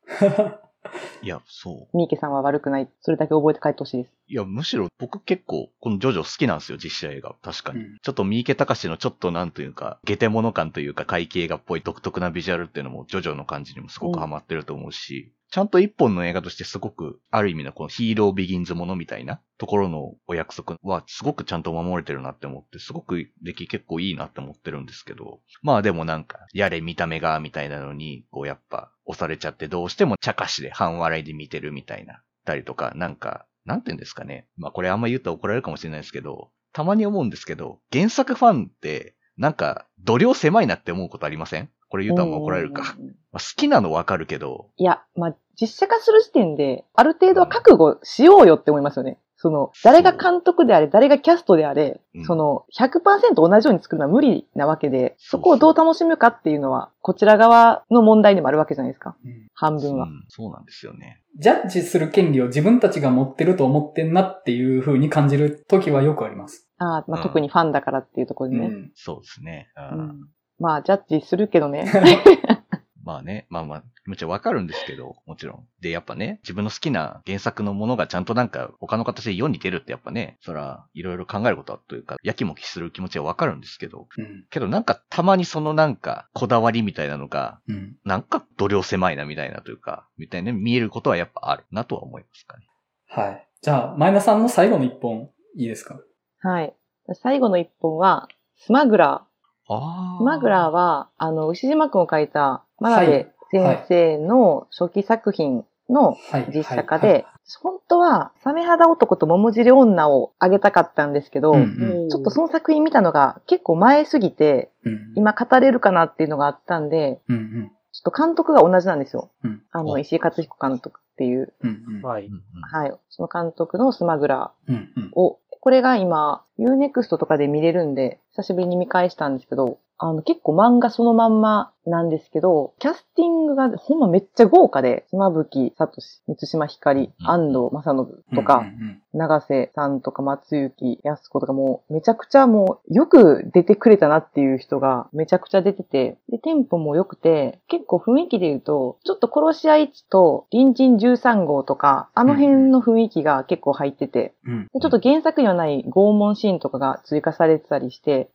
[1.23, 1.97] いや、そう。
[1.97, 2.89] 三池さんは悪くない。
[3.01, 4.11] それだけ覚えて帰ってほしいです。
[4.27, 7.35] いや、むしろ僕結構、このジョジョ好きなんですよ、実写映画。
[7.43, 7.81] 確かに。
[7.81, 34.47] うんちょっと三池隆のちょっとなんというか、ゲテモノ感というか、会計画っぽい独特なビジュアルっていうのも、ジョジョの感じにもすごくハマってると思うし、ちゃんと一本の映画としてすごく、ある意味のこのヒーロービギンズものみたいなところのお約束は、すごくちゃんと守れてるなって思って、すごく出来結構いいなって思ってるんですけど、まあでもなんか、やれ見た目が、みたいなのに、こうやっぱ、押されちゃってどうしても茶化しで半笑いで見てるみたいな、たりとか、なんか、なんて言うんですかね。
[34.57, 41.69] まあこれあんま言うと怒られるかもしれないですけど、たまに思うんですけど、原作ファンって、なんか、度量狭いなって思うことありません？
[41.89, 42.95] これ言うとあんま怒られるか。
[42.99, 43.07] うん。
[43.07, 49.19] まあ、好きなのわかるけど、いや、まあ、実写化する時点で、ある程度は覚悟しようよって思いますよね。
[49.45, 59.17] その、誰が監督であれ、誰がキャストであれ、うんその、100%同じように作るのは無理なわけで、そこをどう楽しむかっていうのは、こちら側の問題でもあるわけじゃないですか。
[59.23, 60.07] うん半分は。
[60.07, 61.21] うんそうなんですよね。
[61.39, 66.67] ジャッジする権利を自分たちが持ってると思ってんなっていう風に感じる時はよくあります。
[66.79, 68.67] ああ、まあ、うん特にファンだからっていうところでね。
[68.69, 68.91] うん。
[68.95, 69.69] そうですね。
[69.93, 70.29] ううんん
[70.59, 71.85] まあ、ジャッジするけどね。
[73.05, 75.67] まあね、まあまあ、もちろんわかるんですけど、もちろん。
[75.81, 84.47] で、やっぱね、自分の好きな原作のものがちゃんとなんか他の形で世に出るってやっぱね、そら、いろいろ考えることはというか、やきもきする気持ちはわかるんですけど、うん。
[84.51, 87.97] けどなんかたまにそのなんか、こだわりみたいなのが、うん。
[88.05, 92.65] なんか度量狭いなみたいなというか、みたいな見えることはやっぱあるなとは思いますかね。
[93.09, 93.49] はい。
[93.61, 96.01] じゃあ、前田さんの最後の一本、いいですか？
[96.41, 96.75] はい。
[97.15, 99.27] 最後の一本は、スマグラ
[99.67, 100.19] あー。
[100.19, 106.47] スマグラーは、あの、牛島くんを書いた、真鍋先生の初期作品のはい。
[106.55, 107.27] 実写化で、
[107.63, 115.13] 本当は、サメ肌男と桃尻女をあげたかったんですけど、うんうんちょっとその作品見たのが結構前すぎて、うん。
[115.15, 117.73] 今語れるかなっていうのがあったんで、うんうん。
[117.93, 119.31] ちょっと監督が同じなんですよ。
[119.45, 122.03] うんあの、お石井勝彦監督っていう、うんうん。
[122.03, 122.27] はい。
[122.27, 122.95] うんうんはい。
[123.11, 125.15] その監督のスマグラうんうんー。
[125.15, 138.67] を、これが今、Unext とかで見れるんで、久しぶりに見返したんですけど、あの、結構漫画そのまんまなんですけど、キャスティングがほんまめっちゃ豪華で、妻夫木聡、三島ひかり、うん安藤正信とか、
[139.15, 154.35] 長瀬さんとか松雪康子とかもうめちゃくちゃもうよく出てくれたなっていう人がめちゃくちゃ出てて、で、テンポも良くて、結構雰囲気で言うと、ちょっと殺し合い地と隣人13号とか、あの辺の雰囲気が結構入ってて、
[154.81, 158.31] ちょっと原作にはない拷問シーンとかが追加されてたりして、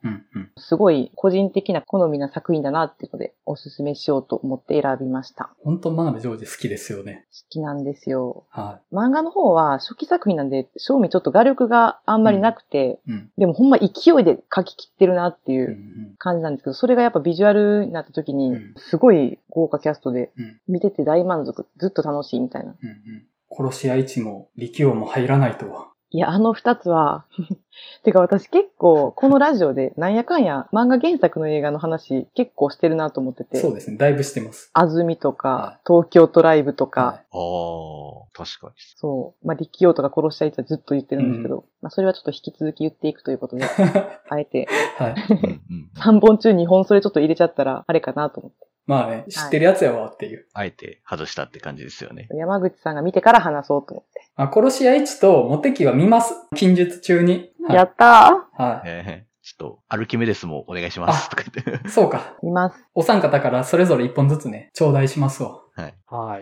[0.57, 5.51] すごい個人的な好みな作品だなっていうのでおすすめしようと思って選びました。
[5.64, 7.26] 好本当真鍋ジョージ好きですよね。
[7.49, 8.45] きなんですよ。
[8.49, 13.12] は漫画の方は初期作品なんで、正味ちょっと画力があんまりなくて、い。
[13.12, 13.32] うん。
[13.38, 13.88] でもほんま勢
[14.20, 15.74] いで書き切ってるなっていうんう。
[15.74, 22.76] うん感じなんですけど、それがやっぱビジュアルになった時にうん、すごい豪華キャストでうん、見てて大満足、ずっと楽しいみたいな。
[22.82, 23.26] うんうん。
[23.49, 25.89] 殺し屋一も力王も入らないとは。
[26.12, 27.26] いや、あの二つは、
[28.03, 33.97] てか私結構、このラジオでなんやかんや漫画原作の映画の話結構してるなと思っててそう、ですね。
[33.97, 34.72] だいぶしてます。
[34.74, 38.74] 安住とはか、東京都ライブとか、はいああ、確かに。
[38.95, 43.66] そう、まあ、力王とか殺しちゃいつはずっと言ってるんですけど、まあ、それはちょっと引き続き言っていくということで、
[44.30, 45.16] あえて、はい。
[45.30, 45.91] うんうん。
[45.95, 48.68] 3本中2本それちょっと入れちゃったら、あれかなと思って。
[48.90, 50.48] まあね、知ってるやつやわっていう。
[50.52, 52.28] あえて外したって感じですよね。
[52.32, 54.28] 山口さんが見てから話そうと思って。
[54.36, 56.34] まあ、殺し屋一とモテキは見ます。
[56.56, 57.52] 近日中に。
[57.68, 57.76] はい。
[57.76, 61.28] やったはえーちょっと、アルキメデスもお願いします。
[61.32, 61.88] とか言って。
[61.88, 61.89] い。
[61.89, 62.36] そうか。
[62.43, 62.86] ー見ます。
[62.93, 65.64] お三方からそれぞれ一本ずつね、頂戴しますわ。
[65.76, 65.95] はい。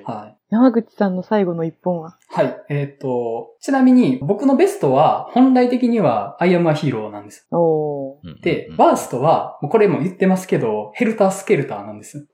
[0.03, 0.37] はい。
[0.49, 2.17] 山口さんの最後の一本は？
[2.29, 2.57] はい。
[2.69, 7.47] えっ、と、ちなみに僕のベストは、本来的には、アイアムアヒーローなんです。
[7.51, 12.27] おでうん、うんワーストは、これも言ってますけど、ヘルタースケルターなんです。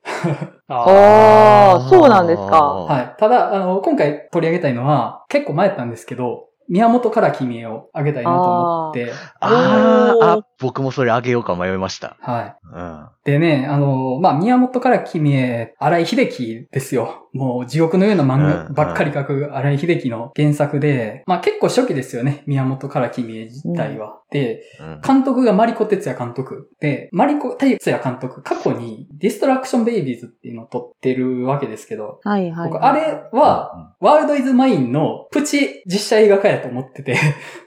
[0.68, 3.16] あーそうなんですかはい。
[3.20, 12.18] ただ、あの、今回取り上げたいのは、結構前やったんですけど、宮本から君へをあげたいなと思って、ああ、僕もそれあげようか迷いました。
[12.22, 12.56] はい。
[12.74, 13.08] うん。
[13.26, 17.23] でね、あの、まあ、宮本から君へ、荒井秀樹ですよ。
[17.34, 22.44] もう地獄のような漫画うんばっかり書く荒井秀樹の原作で、まあ、結構初期ですよね。
[22.46, 24.22] 宮本から君へ自体は。
[24.30, 32.70] で、うん監督がマリコ哲也監督で、マリコ哲也監督、過去にディストラクションベイビーズっていうのを撮ってるわけですけど、はいはい。
[32.70, 37.18] 僕、あれは、ワールドイズマインのプチ実写映画化やと思ってて、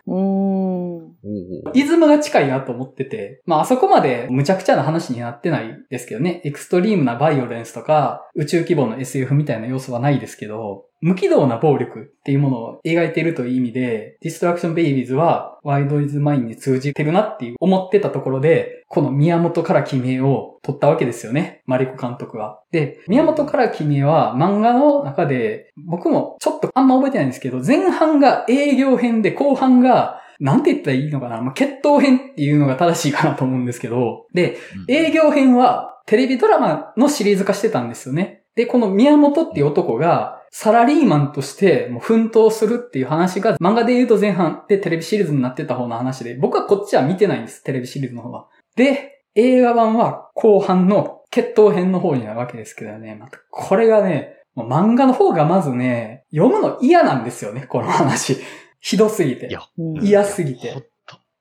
[0.06, 1.05] うーん。
[1.26, 22.60] うんイズムが近いなと思ってて、まああそこまで無茶苦茶な話になってないですけどね、エクストリームなバイオレンスとか宇宙規模の SF みたいな要素はないですけど、無軌道な暴力っていうものを描いているという意味で、ディストラクションベイビーズはワールドイズマインに通じてるなっていう思ってたところで、この宮本から君へを撮ったわけですよね、真利子監督は。
[22.70, 34.58] で、宮本から君へは漫画の中で、僕もちょっとあんま覚えてないんですけど、前半が営業編で後半がなんて言ったらいいのかなまあ、決闘編っていうのが正しいかなと思うんですけど、で、
[34.88, 38.42] 営業編はテレビドラマのシリーズ化してたんですよね。
[38.54, 48.46] で、この宮本っていう男がサラリーマンとしてもう奮闘するっていう話が漫画で言うと前半でテレビシリーズになってた方の話で、僕はこっちは見てないんです、テレビシリーズの方は。
[48.76, 53.16] で、映画版は後半の決闘編の方になるわけですけどね。
[53.20, 58.38] またこれがね、漫画の方がまずね、読むの嫌なんですよね、この話。
[58.86, 59.48] ひどすぎて。
[60.00, 60.88] 嫌すぎて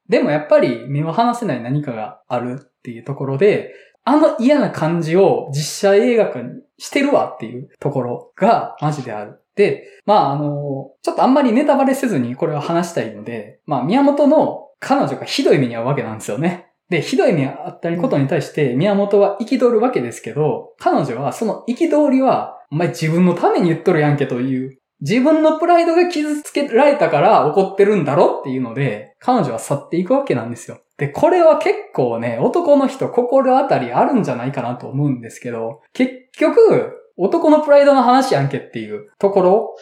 [0.09, 3.71] でもやっぱり目を離せない何かがあるっていうところで、
[4.03, 9.43] あの嫌な感じを実写映画化にしてるわっていうところがマジである。
[9.55, 16.71] で、まああの、ちょっとあんまりネタバレせずにこれを話したいので、まあ宮本の彼女がひどい目に遭うわけなんですよね。
[16.89, 30.81] で、ひどい目にあったことに対して宮本は憤るわけですけど、彼女はその憤りは、お前自分のために言っとるやんけという自分のプライドが傷つけられたから怒ってるんだろっていうので、彼女は去っていくわけなんですよ。
[30.97, 39.75] で、これは結構ね、男の人心当たりあるんじゃないかなと思うんですけど、結局、男のプライドの話やんけっていうところ。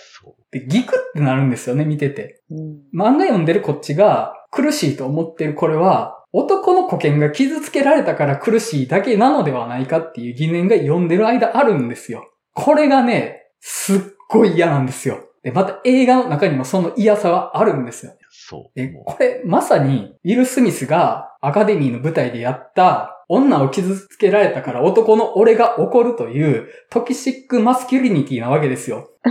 [0.52, 2.42] でギクってなるんですよね、見てて。
[2.52, 2.82] うん。
[2.94, 12.30] 漫画読んでるこっちが苦しいと思ってるこれは、男の保険が傷つけられたから苦しいだけなのではないかっていう疑念が読んでる間あるんですよ。
[12.54, 14.00] これがね、すっ
[14.34, 15.20] ごい嫌なんですよ。
[15.44, 18.14] で、また映画の中にもその嫌さはあるんですよ。
[18.30, 18.80] そう。
[18.80, 29.10] で、もこれ、まさに、ウィル・スミスがアカデミーの舞台でやった、女を傷つけられたから男の俺が怒るという、 toxic masculinity なわけですよ。
[29.26, 29.30] う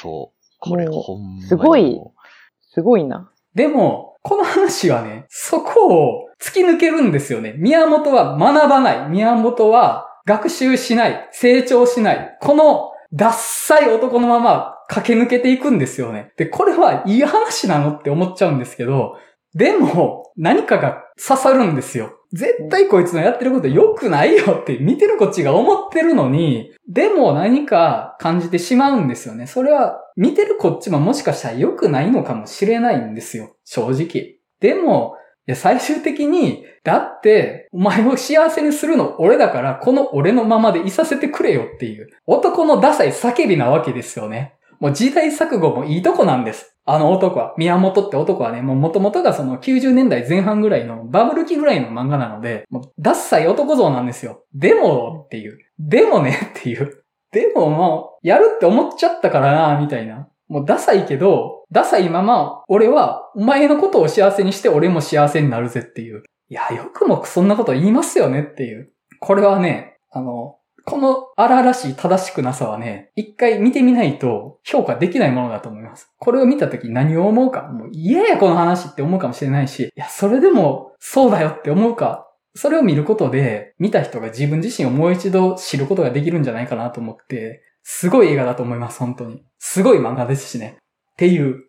[0.00, 0.40] そう。
[0.58, 2.14] これほんまにすごいも
[2.60, 3.30] すごいな。
[3.54, 7.54] でも、この話はね、そこを突き抜けるんですよね。
[7.56, 9.08] 宮本は学ばない。
[9.08, 11.28] 宮本は学習しない。
[11.32, 12.38] 成長しない。
[12.40, 16.32] この、ダッサい男のまま駆け抜けていくんですよね。
[16.36, 19.16] で、これはいい話なのって思っちゃうんですけど、
[19.54, 22.12] でも、何かが刺さるんですよ。
[22.32, 29.48] 絶対こいつのやってること良くないよって見てるこっちが思ってるのに、でも何か感じてしまうんですよね。
[29.48, 33.56] それは見てるこっちももしかしたら良くないのかもしれないんですよ。
[33.64, 34.36] 正直。
[34.60, 35.16] でも、
[35.50, 44.54] や最終的に、だって、お前を幸せにするの俺だから、この俺のままでいさせてくれよっていう、男のダサい叫びなわけですよね。
[44.80, 46.74] もう時代錯誤もいいとこなんです。
[46.86, 54.44] あの男は、宮本って男はね、もう元々がその90年代前半ぐらいのバブル期ぐらいの漫画なので、もうダッサい男像なんですよ。
[54.54, 55.58] でもっていう。
[55.78, 57.04] でもねっていう。
[57.30, 60.29] でももう、やるって思っちゃったからな、みたいな。
[60.50, 66.24] もうダサいけど、ダサいまま、俺は、お前のことを幸せにして俺も幸せになるぜっていう。
[66.48, 68.90] いや、よくもそんなこと言いますよねっていう。
[69.20, 76.12] これはね、あの、この荒々しい正しくなさはね、一回見てみないと評価できないものだと思います。
[76.18, 82.26] これを見たとき何を思うか、もう嫌やこの話って思うかもしれないし、いや、それでもそうだよって思うか、
[82.56, 89.44] それを見ることで、見た人が自分自身をもう一度知ることができるんじゃないかなと思って、すごい映画だと思います、本当に。
[89.60, 90.78] すごい漫画ですしね。
[91.12, 91.62] っていう。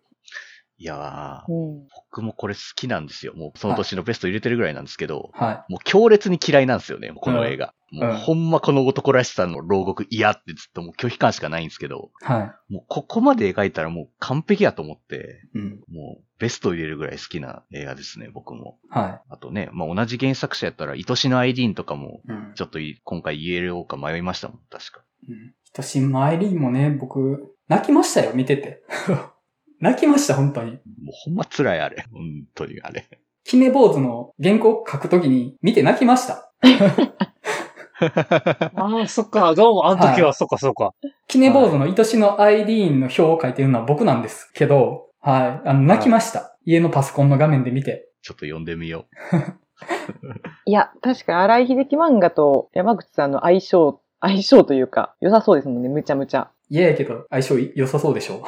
[0.77, 1.87] いやー、うん。
[2.09, 3.33] 僕もこれ好きなんですよ。
[3.35, 7.75] もうその年のベスト入れてるぐらいなんですけど、はもう強烈に嫌いなんですよね、この映画。
[7.91, 12.25] んもうほんまこの男らしさの牢獄嫌ってずっともう拒否感しかないんですけど、い。
[12.25, 15.59] はもうここまで描いたらもう完璧やと思って、い。
[15.59, 15.69] うん。
[15.91, 18.79] もうベスト入れるぐらい好きな映画ですね、僕も。
[18.89, 22.31] はあとね、まあ同じ原作者やったら、愛しのアイリーンとかも、い。
[22.31, 22.53] うん。
[22.55, 25.03] ちょっとい今回言えようか迷いましたもん、確か。
[25.29, 25.53] うん。
[25.63, 28.84] 人しマイリーもね、僕、泣きましたよ、見てて。
[29.80, 30.72] 泣きました、本当に。
[30.72, 30.82] もう
[31.13, 32.03] ほんま辛いあれ。
[32.11, 32.22] 本
[32.53, 33.07] 当にあれ。
[33.45, 36.51] 決め坊主の原稿書くときに見て泣きました。
[38.76, 39.55] ああ、そっか。
[39.55, 40.93] どうも、あの時は、はいそっか、そっか。
[41.30, 45.69] キネ坊主の愛しのアイリーンの表を書いてるのは僕なんですけど、はい。
[45.69, 46.57] あの、泣きました。
[46.65, 48.09] 家のパソコンの画面で見て。
[48.22, 49.05] ちょっと読んでみよ
[50.65, 56.51] いや、確か荒井秀樹漫画と山口さんの相性、相性というか、良さそうですもんね、むちゃむちゃ。
[56.72, 58.41] 嫌やけど、相性良さそうでしょ？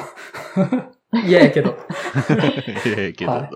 [1.28, 1.72] 嫌やけど。
[1.72, 1.76] う。
[2.98, 3.50] ええけど、は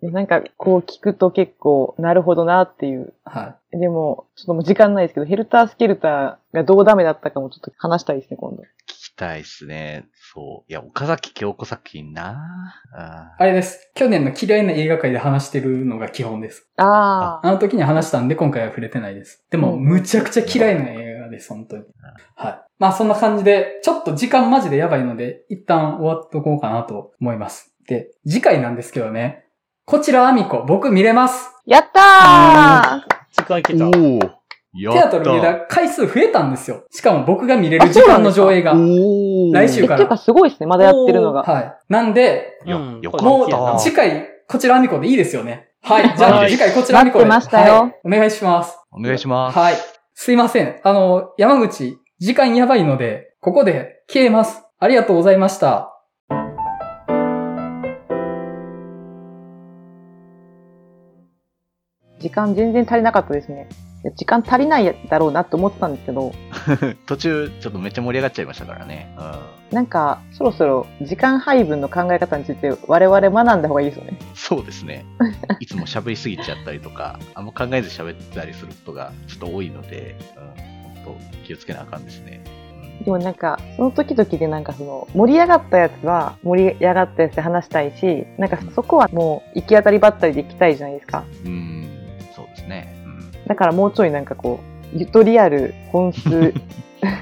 [0.00, 3.14] でなんか、こう聞くと結構、なるほどなっていう。
[3.24, 8.62] はでも、ちょっともう時間ないですけど、ヘルタースケルターがどうダメだったかもちょっと話したいですね、今度。
[8.62, 10.04] 聞きたいっすね。
[10.32, 10.70] そう。
[10.70, 12.38] いや、岡崎京子作品な
[12.94, 13.42] あい。
[13.42, 13.90] あれです。
[13.96, 16.68] 去年の嫌いな映画界で話してるのが基本です。
[16.76, 17.46] ああ。
[17.46, 19.44] あの時に話したんで今回は触れてないです。
[19.50, 21.84] でも、うんむちゃくちゃ嫌いな映画です、本当に。
[22.34, 22.60] はい。
[22.78, 27.74] まあそんな感じで、ちょっと時間マジでやばいので、一旦終わっとこうかなと思います。
[27.88, 29.44] で、次回なんですけどね、
[29.84, 31.50] こちらアミコ、僕見れます。
[31.64, 33.88] やったー時間いけた。
[33.88, 34.36] おー
[34.78, 36.84] やテアトル見れた回数増えたんですよ。
[36.90, 38.72] しかも僕が見れる時間の上映が。
[38.72, 41.42] 来週え、っていうかすごいですね、まだやってるのが。
[41.42, 41.74] はい。
[41.88, 45.68] なんで、もう次回、こちらアミコでいいですよね。
[45.82, 46.12] はい。
[46.16, 47.24] じゃあはい次回こちらアミコで。
[47.24, 48.76] 待ってましたよはいお願いします。
[48.90, 49.58] お願いします。
[49.58, 49.74] はい。
[50.18, 50.80] すいません。
[50.82, 54.62] あの、山口、時間やばいので、ここで消えます。
[54.78, 55.92] ありがとうございました。
[62.18, 63.68] 時間全然足りなかったですね。
[64.14, 66.32] 時間足りないだろうなって思ってたんですけど、
[67.06, 69.14] 途中、ちょっとめっちゃ盛り上がっちゃいましたからね。
[69.18, 74.12] うなんか、そろそろ時間配分の考え方について我々学んだ方がいいですよね。
[74.12, 74.16] ん。
[74.34, 75.04] そうですね。
[75.60, 82.42] いつも喋りすぎちゃったりとか、あんま考えず喋ったりすることがちょっと多いので、うん、本当気をつけなあかんですね。
[83.04, 91.24] でもなんか、その時々でなんかその、盛り上がったやつは盛り上がったやつで話したいし、なんかそこはもう行き当たりばったりで行きたいじゃないですか。
[91.44, 91.75] うん、
[93.46, 94.60] だからもうちょいなんかこ
[94.94, 96.54] う、ゆとりある本数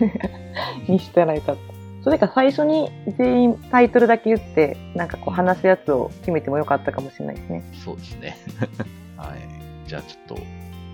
[0.88, 1.58] にしたらいいかと。
[2.02, 7.64] それか最初に全員タイトルだけ言って、なんかこう話すやつを決めてもよかったかもしれないですね。
[7.84, 8.36] そうですね。
[9.16, 9.88] はい。
[9.88, 10.42] じゃあちょっと、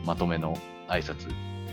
[0.07, 0.57] まとめの
[0.89, 1.29] 挨拶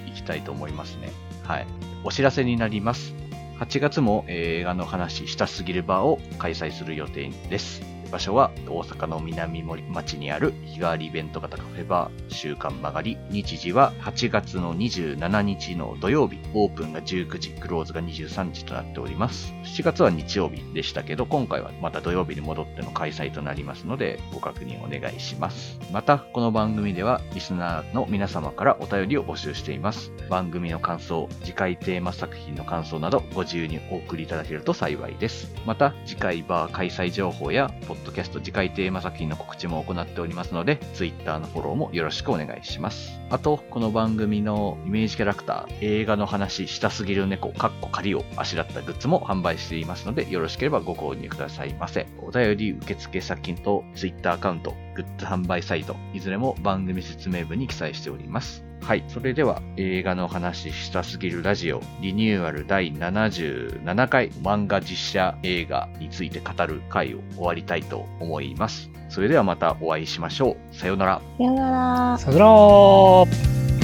[0.08, 1.10] いきたいと思いますね。
[1.44, 1.68] はい。
[2.04, 3.14] お知らせになります。
[3.60, 7.82] 8月も、えー映画の話したすぎるバーを開催する予定です。
[8.08, 13.18] 場所は大阪の南森町にある日替わりイベント型カフェバー週刊曲がり。
[13.30, 16.38] 日時は8月の27日の土曜日。
[16.54, 19.54] オープンが19時、クローズが23時となっております。
[19.64, 25.80] 7月は日曜日でしたけど、今回はまた土曜日に戻っての開催となりますので、ご確認お願いします。
[25.92, 30.12] また、この番組ではリスナーの皆様からお便りを募集しています。
[30.30, 35.54] 番組の感想、次回テーマ作品の感想などご自由にお送りいただけると幸いです。
[35.66, 43.20] また、次回バー開催情報や、ポッドキャスト次回テーマ作品の告知も行っておりますので、Twitter のフォローもよろしくお願いします。
[43.30, 52.08] あと、この番組のイメージキャラクター、映画の話したすぎる猫、かっこ仮をあしらったグッズも販売していますので、よろしければご購入くださいませ。
[52.22, 58.67] お便り受付先と Twitter アカウント、グッズ販売サイト、いずれも番組説明文に記載しております。
[58.82, 59.04] はい。
[59.08, 68.90] それでは、映画の話したすぎるラジオ、リニューアル第77回漫画実写映画について語る回を終わりたいと思います。
[69.10, 70.76] それではまたお会いしましょう。
[70.76, 71.22] さようなら。
[71.38, 71.72] さよな
[72.12, 72.18] ら。
[72.18, 73.77] さよなら